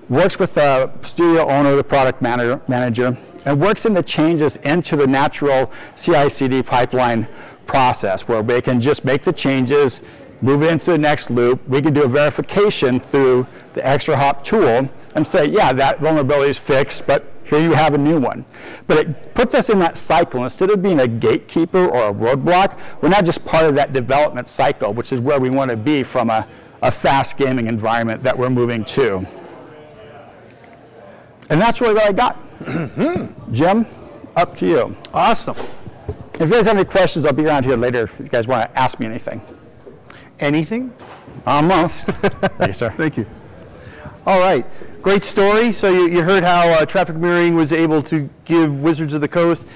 works 0.09 0.39
with 0.39 0.55
the 0.55 0.91
studio 1.03 1.49
owner, 1.49 1.77
the 1.77 1.85
product 1.85 2.23
manager, 2.23 3.17
and 3.45 3.61
works 3.61 3.85
in 3.85 3.93
the 3.93 4.03
changes 4.03 4.57
into 4.57 4.97
the 4.97 5.07
natural 5.07 5.71
CI/CD 5.97 6.63
pipeline 6.63 7.29
process 7.67 8.27
where 8.29 8.43
they 8.43 8.61
can 8.61 8.81
just 8.81 9.05
make 9.05 9.23
the 9.23 9.33
changes, 9.33 10.01
move 10.41 10.63
it 10.63 10.71
into 10.71 10.93
the 10.93 10.99
next 10.99 11.31
loop. 11.31 11.67
We 11.69 11.81
can 11.81 11.95
do 11.95 12.05
a 12.05 12.09
verification 12.09 13.01
through 13.01 13.47
the 13.73 13.81
ExtraHop 13.81 14.45
tool 14.45 14.89
and 15.15 15.27
say, 15.27 15.47
yeah, 15.47 15.73
that 15.73 16.01
vulnerability 16.01 16.51
is 16.51 16.59
fixed, 16.59 17.07
but 17.07 17.25
here 17.45 17.61
you 17.61 17.73
have 17.73 17.95
a 17.95 17.99
new 17.99 18.19
one. 18.19 18.45
But 18.87 18.99
it 18.99 19.35
puts 19.35 19.55
us 19.55 19.71
in 19.71 19.79
that 19.79 19.97
cycle. 19.97 20.45
Instead 20.45 20.71
of 20.71 20.83
being 20.83 21.01
a 21.01 21.09
gatekeeper 21.09 21.87
or 21.87 22.09
a 22.09 22.13
roadblock, 22.13 22.79
we're 23.01 23.09
not 23.11 23.25
just 23.25 23.45
part 23.45 23.65
of 23.65 23.75
that 23.77 23.93
development 23.93 24.49
cycle, 24.49 24.93
which 24.93 25.13
is 25.13 25.21
where 25.21 25.39
we 25.39 25.51
want 25.51 25.71
to 25.71 25.77
be 25.77 26.03
from 26.03 26.31
a, 26.31 26.47
a 26.85 26.91
fast 26.91 27.39
gaming 27.39 27.67
environment 27.67 28.23
that 28.23 28.37
we're 28.37 28.51
moving 28.51 28.85
to. 28.85 29.27
And 31.49 31.61
that's 31.61 31.81
really 31.81 31.95
what 31.95 32.05
I 32.05 32.13
got. 32.13 33.53
Jim, 33.53 33.87
up 34.37 34.55
to 34.59 34.67
you. 34.67 34.97
Awesome. 35.15 35.57
If 36.35 36.41
you 36.41 36.51
guys 36.51 36.67
have 36.67 36.77
any 36.77 36.85
questions, 36.85 37.25
I'll 37.25 37.33
be 37.33 37.47
around 37.47 37.65
here 37.65 37.79
later 37.79 38.03
if 38.03 38.19
you 38.19 38.27
guys 38.27 38.47
want 38.47 38.71
to 38.71 38.79
ask 38.79 39.01
me 39.01 39.07
anything. 39.07 39.41
Anything? 40.41 40.93
Almost. 41.47 42.05
Thank 42.05 42.69
you, 42.69 42.75
sir. 42.75 42.91
Thank 42.91 43.17
you. 43.17 43.27
All 44.27 44.39
right. 44.39 44.67
Great 45.01 45.25
story. 45.25 45.73
So 45.73 45.89
you, 45.91 46.09
you 46.09 46.23
heard 46.23 46.45
how 46.45 46.69
uh, 46.69 46.85
traffic 46.85 47.17
mirroring 47.17 47.55
was 47.55 47.73
able 47.73 48.03
to 48.03 48.29
give 48.45 48.83
Wizards 48.83 49.15
of 49.15 49.23
the 49.23 49.29
Coast 49.29 49.67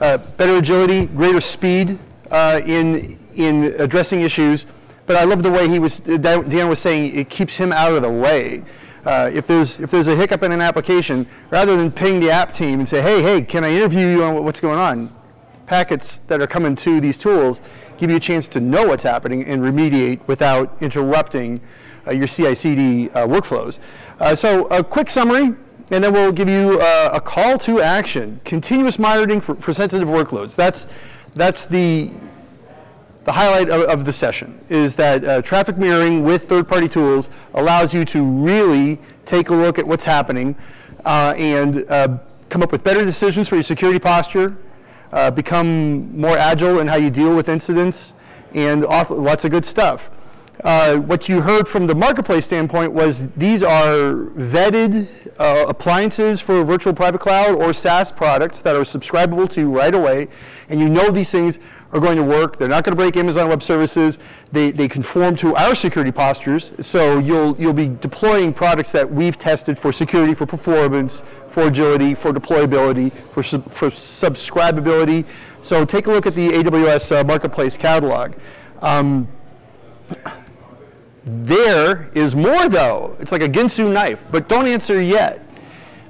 uh, 0.00 0.16
better 0.16 0.56
agility, 0.56 1.06
greater 1.06 1.42
speed 1.42 1.98
uh, 2.30 2.62
in, 2.64 3.18
in 3.34 3.74
addressing 3.78 4.22
issues. 4.22 4.64
But 5.06 5.16
I 5.16 5.24
love 5.24 5.42
the 5.42 5.50
way 5.50 5.68
he 5.68 5.78
was, 5.78 6.00
Dan 6.00 6.68
was 6.68 6.78
saying, 6.78 7.16
it 7.16 7.28
keeps 7.28 7.56
him 7.56 7.72
out 7.72 7.92
of 7.92 8.02
the 8.02 8.10
way. 8.10 8.64
Uh, 9.04 9.30
if 9.34 9.46
there's 9.46 9.78
if 9.80 9.90
there's 9.90 10.08
a 10.08 10.16
hiccup 10.16 10.42
in 10.42 10.50
an 10.50 10.62
application, 10.62 11.26
rather 11.50 11.76
than 11.76 11.92
ping 11.92 12.20
the 12.20 12.30
app 12.30 12.54
team 12.54 12.78
and 12.78 12.88
say, 12.88 13.02
hey, 13.02 13.22
hey, 13.22 13.42
can 13.42 13.62
I 13.62 13.70
interview 13.70 14.06
you 14.06 14.24
on 14.24 14.42
what's 14.44 14.60
going 14.60 14.78
on? 14.78 15.14
Packets 15.66 16.20
that 16.26 16.40
are 16.40 16.46
coming 16.46 16.74
to 16.76 17.00
these 17.00 17.18
tools 17.18 17.60
give 17.98 18.08
you 18.08 18.16
a 18.16 18.20
chance 18.20 18.48
to 18.48 18.60
know 18.60 18.88
what's 18.88 19.02
happening 19.02 19.44
and 19.44 19.62
remediate 19.62 20.26
without 20.26 20.74
interrupting 20.80 21.60
uh, 22.06 22.12
your 22.12 22.26
CI/CD 22.26 23.10
uh, 23.10 23.26
workflows. 23.26 23.78
Uh, 24.20 24.34
so 24.34 24.66
a 24.66 24.82
quick 24.82 25.10
summary, 25.10 25.54
and 25.90 26.02
then 26.02 26.12
we'll 26.12 26.32
give 26.32 26.48
you 26.48 26.80
a 26.80 27.20
call 27.20 27.58
to 27.58 27.80
action. 27.80 28.40
Continuous 28.44 28.98
monitoring 28.98 29.40
for, 29.40 29.54
for 29.56 29.72
sensitive 29.72 30.08
workloads. 30.08 30.56
That's, 30.56 30.86
that's 31.34 31.66
the, 31.66 32.10
the 33.24 33.32
highlight 33.32 33.70
of, 33.70 33.82
of, 33.82 34.04
the 34.04 34.12
session 34.12 34.60
is 34.68 34.96
that 34.96 35.24
uh, 35.24 35.40
traffic 35.40 35.78
mirroring 35.78 36.22
with 36.22 36.46
third-party 36.48 36.88
tools 36.88 37.30
allows 37.54 37.94
you 37.94 38.04
to 38.04 38.22
really 38.22 38.98
take 39.24 39.48
a 39.48 39.54
look 39.54 39.78
at 39.78 39.86
what's 39.86 40.04
happening 40.04 40.54
uh, 41.06 41.34
and 41.38 41.88
uh, 41.88 42.18
come 42.50 42.62
up 42.62 42.70
with 42.70 42.84
better 42.84 43.04
decisions 43.04 43.48
for 43.48 43.56
your 43.56 43.62
security 43.62 43.98
posture, 43.98 44.56
uh, 45.12 45.30
become 45.30 46.18
more 46.18 46.36
agile 46.36 46.80
in 46.80 46.86
how 46.86 46.96
you 46.96 47.10
deal 47.10 47.34
with 47.34 47.48
incidents, 47.48 48.14
and 48.52 48.82
lots 48.82 49.44
of 49.44 49.50
good 49.50 49.64
stuff. 49.64 50.10
Uh, 50.62 50.96
what 50.96 51.28
you 51.28 51.40
heard 51.40 51.66
from 51.66 51.86
the 51.86 51.94
marketplace 51.94 52.44
standpoint 52.44 52.92
was 52.92 53.28
these 53.30 53.62
are 53.62 54.14
vetted 54.36 55.08
uh, 55.38 55.66
appliances 55.68 56.40
for 56.40 56.62
virtual 56.62 56.94
private 56.94 57.20
cloud 57.20 57.56
or 57.56 57.72
SaaS 57.72 58.12
products 58.12 58.62
that 58.62 58.76
are 58.76 58.84
subscribable 58.84 59.50
to 59.50 59.68
right 59.70 59.94
away, 59.94 60.28
and 60.68 60.78
you 60.78 60.88
know 60.88 61.10
these 61.10 61.30
things 61.30 61.58
are 61.94 62.00
going 62.00 62.16
to 62.16 62.24
work. 62.24 62.58
They're 62.58 62.68
not 62.68 62.82
going 62.82 62.92
to 62.92 62.96
break 62.96 63.16
Amazon 63.16 63.48
Web 63.48 63.62
Services. 63.62 64.18
They, 64.50 64.72
they 64.72 64.88
conform 64.88 65.36
to 65.36 65.54
our 65.54 65.76
security 65.76 66.10
postures, 66.10 66.72
so 66.80 67.18
you'll, 67.20 67.56
you'll 67.58 67.72
be 67.72 67.86
deploying 67.86 68.52
products 68.52 68.90
that 68.92 69.10
we've 69.10 69.38
tested 69.38 69.78
for 69.78 69.92
security, 69.92 70.34
for 70.34 70.44
performance, 70.44 71.22
for 71.46 71.68
agility, 71.68 72.14
for 72.14 72.32
deployability, 72.32 73.12
for, 73.30 73.42
for 73.44 73.90
subscribability. 73.90 75.24
So 75.60 75.84
take 75.84 76.08
a 76.08 76.10
look 76.10 76.26
at 76.26 76.34
the 76.34 76.48
AWS 76.48 77.20
uh, 77.20 77.24
Marketplace 77.24 77.76
catalog. 77.76 78.34
Um, 78.82 79.28
there 81.22 82.10
is 82.12 82.34
more, 82.34 82.68
though. 82.68 83.16
It's 83.20 83.30
like 83.32 83.42
a 83.42 83.48
Ginsu 83.48 83.90
knife, 83.90 84.26
but 84.32 84.48
don't 84.48 84.66
answer 84.66 85.00
yet. 85.00 85.40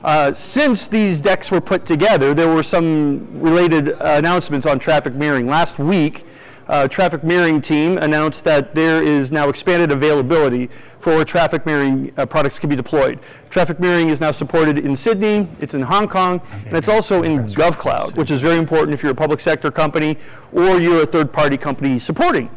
Uh, 0.05 0.31
since 0.35 0.87
these 0.87 1.23
decks 1.23 1.51
were 1.51 1.63
put 1.63 1.87
together, 1.87 2.35
there 2.35 2.53
were 2.55 2.63
some 2.63 3.27
related 3.41 3.93
uh, 3.93 4.17
announcements 4.19 4.67
on 4.67 4.79
traffic 4.79 5.15
mirroring. 5.15 5.47
Last 5.47 5.79
week, 5.79 6.27
uh, 6.69 6.87
traffic 6.89 7.25
mirroring 7.25 7.63
team 7.63 7.97
announced 7.97 8.45
that 8.45 8.75
there 8.75 9.03
is 9.03 9.33
now 9.33 9.49
expanded 9.49 9.91
availability 9.91 10.69
for 10.99 11.15
where 11.17 11.25
traffic 11.25 11.65
mirroring 11.65 12.13
uh, 12.19 12.27
products 12.27 12.59
can 12.59 12.69
be 12.69 12.77
deployed. 12.77 13.19
Traffic 13.49 13.81
mirroring 13.81 14.11
is 14.11 14.21
now 14.21 14.31
supported 14.31 14.77
in 14.77 14.95
Sydney, 14.95 15.49
it's 15.59 15.73
in 15.73 15.81
Hong 15.81 16.07
Kong, 16.07 16.43
and 16.67 16.77
it's 16.77 16.91
also 16.91 17.23
in 17.23 17.47
GovCloud, 17.47 18.19
which 18.19 18.31
is 18.31 18.43
very 18.43 18.59
important 18.59 18.93
if 18.93 19.03
you're 19.03 19.13
a 19.13 19.15
public 19.15 19.41
sector 19.41 19.71
company 19.71 20.19
or 20.53 20.79
you're 20.79 21.03
a 21.03 21.07
third-party 21.07 21.57
company 21.57 21.99
supporting 21.99 22.51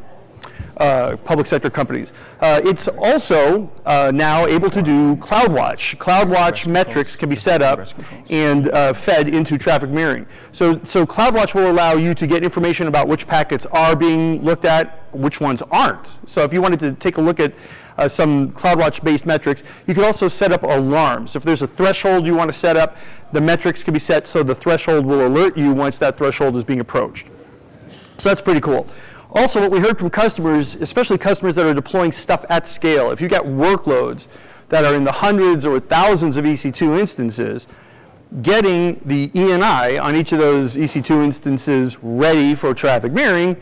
uh, 0.78 1.18
public 1.18 1.48
sector 1.48 1.70
companies. 1.70 2.14
Uh, 2.40 2.62
it's 2.64 2.88
also 2.88 3.70
uh, 3.86 4.12
now 4.14 4.46
able 4.46 4.70
to 4.70 4.82
do 4.82 5.16
CloudWatch. 5.18 5.98
CloudWatch 5.98 6.68
metrics 6.68 7.16
can 7.16 7.30
be 7.30 7.36
set 7.36 7.62
up 7.62 7.88
and 8.30 8.70
uh, 8.70 8.94
fed 8.94 9.28
into 9.28 9.58
traffic 9.58 9.90
mirroring. 9.90 10.26
So, 10.52 10.80
so 10.84 11.06
CloudWatch 11.06 11.56
will 11.56 11.72
allow 11.72 11.94
you 11.94 12.14
to 12.14 12.28
get 12.28 12.44
information 12.44 12.88
about 12.88 13.08
which 13.08 13.28
packets 13.28 13.66
are 13.68 13.96
being 13.96 14.44
looked 14.44 14.66
at, 14.66 15.04
which 15.12 15.42
ones 15.42 15.62
aren't. 15.72 16.18
So 16.26 16.44
if 16.44 16.54
you 16.54 16.62
wanted 16.62 16.80
to 16.82 16.94
take 16.94 17.18
a 17.18 17.22
look 17.22 17.40
at 17.40 17.54
uh, 17.98 18.08
some 18.08 18.52
CloudWatch-based 18.52 19.26
metrics. 19.26 19.64
You 19.88 19.94
can 19.94 20.04
also 20.04 20.28
set 20.28 20.52
up 20.52 20.64
alarms. 20.64 21.36
If 21.36 21.44
there's 21.44 21.64
a 21.64 21.68
threshold 21.68 22.26
you 22.26 22.36
want 22.36 22.50
to 22.50 22.58
set 22.58 22.78
up, 22.78 22.98
the 23.32 23.42
metrics 23.42 23.84
can 23.84 23.94
be 23.94 24.00
set 24.00 24.28
so 24.28 24.44
the 24.44 24.56
threshold 24.56 25.06
will 25.06 25.26
alert 25.26 25.58
you 25.58 25.74
once 25.74 25.98
that 25.98 26.18
threshold 26.18 26.56
is 26.56 26.64
being 26.64 26.80
approached. 26.80 27.28
So 28.18 28.30
that's 28.30 28.42
pretty 28.42 28.62
cool. 28.62 28.88
Also, 29.32 29.60
what 29.60 29.72
we 29.72 29.80
heard 29.80 30.00
from 30.00 30.10
customers, 30.10 30.76
especially 30.76 31.18
customers 31.18 31.56
that 31.56 31.66
are 31.66 31.74
deploying 31.74 32.12
stuff 32.12 32.46
at 32.50 32.68
scale, 32.68 33.12
if 33.12 33.20
you've 33.20 33.32
got 33.32 33.46
workloads 33.46 34.28
that 34.70 34.86
are 34.86 34.96
in 34.96 35.04
the 35.04 35.12
hundreds 35.12 35.66
or 35.66 35.80
thousands 35.80 36.38
of 36.38 36.46
EC2 36.46 37.00
instances, 37.00 37.68
getting 38.42 39.02
the 39.06 39.30
ENI 39.30 40.02
on 40.02 40.16
each 40.16 40.32
of 40.32 40.40
those 40.40 40.76
EC2 40.76 41.24
instances 41.24 41.98
ready 42.02 42.56
for 42.56 42.74
traffic 42.74 43.12
mirroring 43.12 43.56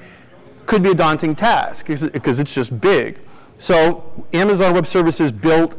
could 0.65 0.82
be 0.82 0.89
a 0.89 0.95
daunting 0.95 1.36
task 1.36 1.86
because 1.88 2.39
it's 2.39 2.54
just 2.54 2.80
big. 2.82 3.19
So 3.58 4.25
Amazon 4.34 4.73
Web 4.73 4.88
Services 4.88 5.32
built 5.32 5.75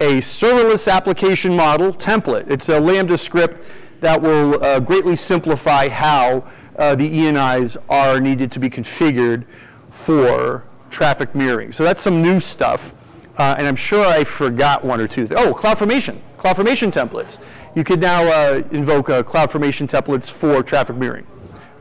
a 0.00 0.18
serverless 0.18 0.90
application 0.92 1.56
model 1.56 1.92
template. 1.92 2.48
It's 2.50 2.68
a 2.68 2.78
Lambda 2.78 3.16
script 3.16 3.66
that 4.00 4.20
will 4.20 4.62
uh, 4.62 4.80
greatly 4.80 5.16
simplify 5.16 5.88
how 5.88 6.48
uh, 6.78 6.94
the 6.94 7.10
ENIs 7.10 7.76
are 7.88 8.20
needed 8.20 8.50
to 8.52 8.60
be 8.60 8.70
configured 8.70 9.44
for 9.90 10.64
traffic 10.90 11.34
mirroring. 11.34 11.72
So 11.72 11.84
that's 11.84 12.02
some 12.02 12.22
new 12.22 12.40
stuff. 12.40 12.94
Uh, 13.36 13.54
and 13.58 13.66
I'm 13.66 13.76
sure 13.76 14.04
I 14.04 14.24
forgot 14.24 14.84
one 14.84 15.00
or 15.00 15.06
two. 15.06 15.28
Oh, 15.36 15.52
CloudFormation. 15.52 16.20
CloudFormation 16.38 16.92
templates. 16.92 17.38
You 17.74 17.84
could 17.84 18.00
now 18.00 18.24
uh, 18.24 18.62
invoke 18.72 19.10
uh, 19.10 19.22
CloudFormation 19.22 19.88
templates 19.88 20.30
for 20.30 20.62
traffic 20.62 20.96
mirroring. 20.96 21.26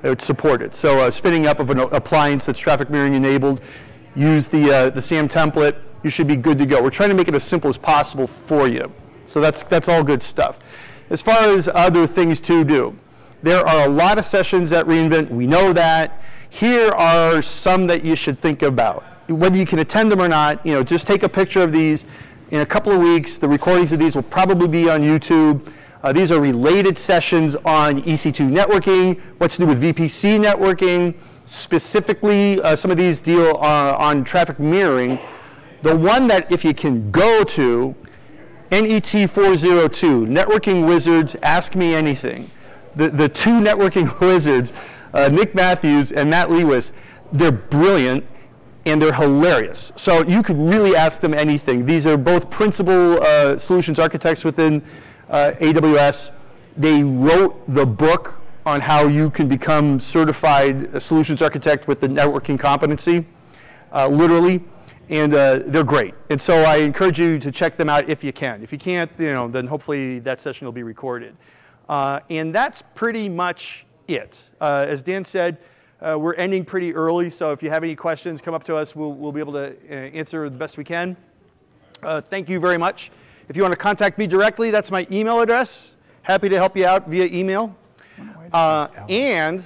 It's 0.04 0.26
supported. 0.26 0.76
So 0.76 1.00
uh, 1.00 1.12
spinning 1.12 1.48
up 1.48 1.60
of 1.60 1.70
an 1.70 1.80
appliance 1.80 2.46
that's 2.46 2.60
traffic 2.60 2.90
mirroring 2.90 3.14
enabled 3.14 3.62
use 4.16 4.48
the, 4.48 4.72
uh, 4.72 4.90
the 4.90 5.02
SAM 5.02 5.30
template, 5.30 5.76
you 6.04 6.10
should 6.10 6.28
be 6.28 6.36
good 6.36 6.58
to 6.60 6.66
go. 6.66 6.82
We're 6.82 6.90
trying 6.90 7.10
to 7.10 7.16
make 7.16 7.28
it 7.28 7.36
as 7.36 7.44
simple 7.44 7.70
as 7.70 7.78
possible 7.78 8.28
for 8.28 8.68
you. 8.68 8.92
So 9.26 9.42
that's, 9.42 9.64
that's 9.64 9.90
all 9.90 10.04
good 10.04 10.24
stuff. 10.24 10.60
As 11.10 11.22
far 11.22 11.38
as 11.38 11.68
other 11.68 12.08
things 12.08 12.40
to 12.42 12.64
do, 12.64 12.98
there 13.48 13.68
are 13.68 13.86
a 13.86 13.90
lot 13.90 14.18
of 14.18 14.26
sessions 14.26 14.74
at 14.74 14.86
re:Invent. 14.88 15.32
We 15.32 15.48
know 15.48 15.74
that. 15.74 16.22
Here 16.50 16.90
are 16.92 17.42
some 17.42 17.88
that 17.88 18.04
you 18.04 18.16
should 18.16 18.38
think 18.38 18.62
about. 18.62 19.04
Whether 19.28 19.58
you 19.58 19.66
can 19.66 19.80
attend 19.80 20.12
them 20.12 20.22
or 20.22 20.28
not, 20.28 20.66
you 20.66 20.74
know, 20.74 20.84
just 20.84 21.08
take 21.08 21.24
a 21.24 21.30
picture 21.30 21.62
of 21.62 21.72
these. 21.72 22.06
In 22.52 22.62
a 22.62 22.66
couple 22.66 22.92
of 22.92 23.00
weeks, 23.00 23.38
the 23.38 23.48
recordings 23.48 23.92
of 23.92 24.00
these 24.00 24.16
will 24.16 24.24
probably 24.24 24.68
be 24.68 24.90
on 24.90 25.02
YouTube. 25.02 25.72
Uh, 26.04 26.14
these 26.14 26.32
are 26.32 26.40
related 26.40 26.98
sessions 26.98 27.56
on 27.58 28.02
EC2 28.04 28.50
networking, 28.50 29.20
what's 29.40 29.58
to 29.58 29.64
do 29.64 29.68
with 29.68 29.82
VPC 29.82 30.40
networking, 30.40 31.16
Specifically, 31.48 32.62
uh, 32.62 32.76
some 32.76 32.92
of 32.92 32.98
these 32.98 33.22
deal 33.22 33.58
uh, 33.62 33.96
on 33.98 34.26
traffic 34.26 34.60
mirroring. 34.60 35.18
The 35.82 35.96
one 35.96 36.28
that 36.28 36.52
if 36.52 36.66
you 36.66 36.74
can 36.74 37.10
go 37.10 37.46
to, 37.46 37.96
NET402, 38.70 40.28
Networking 40.28 40.86
Wizards, 40.86 41.38
Ask 41.42 41.74
Me 41.74 41.96
Anything. 41.96 42.52
The, 42.98 43.10
the 43.10 43.30
two 43.30 43.60
networking 43.62 44.20
wizards, 44.22 44.74
uh, 45.14 45.30
Nick 45.30 45.56
Matthews 45.56 46.12
and 46.12 46.30
Matt 46.30 46.50
Lehwess, 46.50 46.92
they're 47.32 47.52
brilliant 47.52 48.26
and 48.86 49.02
they're 49.02 49.14
hilarious. 49.14 49.92
So 49.96 50.24
you 50.24 50.42
could 50.42 50.58
really 50.58 50.96
ask 50.96 51.22
them 51.22 51.34
anything. 51.34 51.86
These 51.86 52.08
are 52.08 52.18
both 52.18 52.50
principal 52.50 53.22
uh, 53.22 53.58
solutions 53.58 54.00
architects 54.00 54.44
within 54.44 54.82
uh, 55.30 55.54
AWS. 55.60 56.32
They 56.78 57.04
wrote 57.04 57.62
the 57.68 57.86
book 57.86 58.40
on 58.66 58.82
how 58.82 59.08
you 59.08 59.30
can 59.30 59.48
become 59.48 60.00
certified 60.00 61.02
solutions 61.02 61.42
architect 61.42 61.88
with 61.88 62.02
the 62.02 62.08
networking 62.08 62.60
competency, 62.60 63.26
uh, 63.94 64.08
literally, 64.08 64.64
and 65.10 65.34
uh, 65.34 65.60
they're 65.66 65.84
great. 65.84 66.14
And 66.30 66.42
so 66.42 66.64
I 66.64 66.78
encourage 66.78 67.20
you 67.20 67.40
to 67.40 67.52
check 67.52 67.78
them 67.78 67.90
out 67.90 68.10
if 68.10 68.24
you 68.24 68.34
can. 68.34 68.64
If 68.64 68.72
you 68.72 68.78
can't, 68.78 69.12
you 69.18 69.34
know, 69.34 69.48
then 69.48 69.68
hopefully 69.68 70.20
that 70.20 70.42
session 70.42 70.66
will 70.66 70.74
be 70.74 70.84
recorded. 70.84 71.36
Uh, 71.88 72.19
and 72.30 72.54
that's 72.54 72.84
pretty 72.95 73.30
much 73.30 73.86
it. 74.08 74.41
Uh, 74.60 74.86
as 74.88 75.02
Dan 75.02 75.26
said, 75.26 75.58
uh, 76.02 76.17
we're 76.19 76.36
ending 76.36 76.63
pretty 76.63 76.93
early, 76.93 77.30
so 77.30 77.52
if 77.52 77.63
you 77.63 77.69
have 77.69 77.84
any 77.84 77.95
questions, 77.95 78.41
come 78.41 78.54
up 78.54 78.63
to 78.65 78.76
us. 78.76 78.95
We'll, 78.95 79.13
we'll 79.13 79.32
be 79.32 79.39
able 79.39 79.54
to 79.54 79.76
uh, 79.89 79.93
answer 79.93 80.50
the 80.50 80.58
best 80.58 80.78
we 80.78 80.84
can. 80.84 81.17
thank 82.02 82.50
you 82.50 82.60
very 82.60 82.78
much. 82.78 83.12
If 83.50 83.56
you 83.56 83.62
want 83.62 83.71
to 83.71 83.78
contact 83.78 84.17
me 84.17 84.28
directly, 84.28 84.71
that's 84.71 84.91
my 84.91 85.08
email 85.10 85.39
address. 85.39 85.95
Happy 86.21 86.50
to 86.50 86.58
help 86.58 86.76
you 86.76 86.86
out 86.86 87.08
via 87.08 87.26
email. 87.26 87.76
Uh, 88.52 88.88
and 89.10 89.63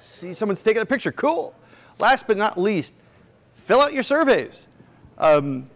see 0.00 0.32
someone's 0.32 0.62
taking 0.62 0.82
a 0.82 0.86
picture. 0.86 1.12
Cool. 1.12 1.54
Last 1.98 2.26
but 2.26 2.36
not 2.36 2.58
least, 2.58 2.94
fill 3.52 3.80
out 3.80 3.92
your 3.92 4.02
surveys. 4.02 4.66
Um, 5.18 5.70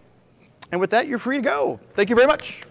and 0.73 0.81
with 0.81 0.91
that, 0.91 1.07
you're 1.07 1.19
free 1.19 1.37
to 1.37 1.43
go. 1.43 1.81
Thank 1.95 2.11
you 2.11 2.17
very 2.17 2.27
much. 2.27 2.63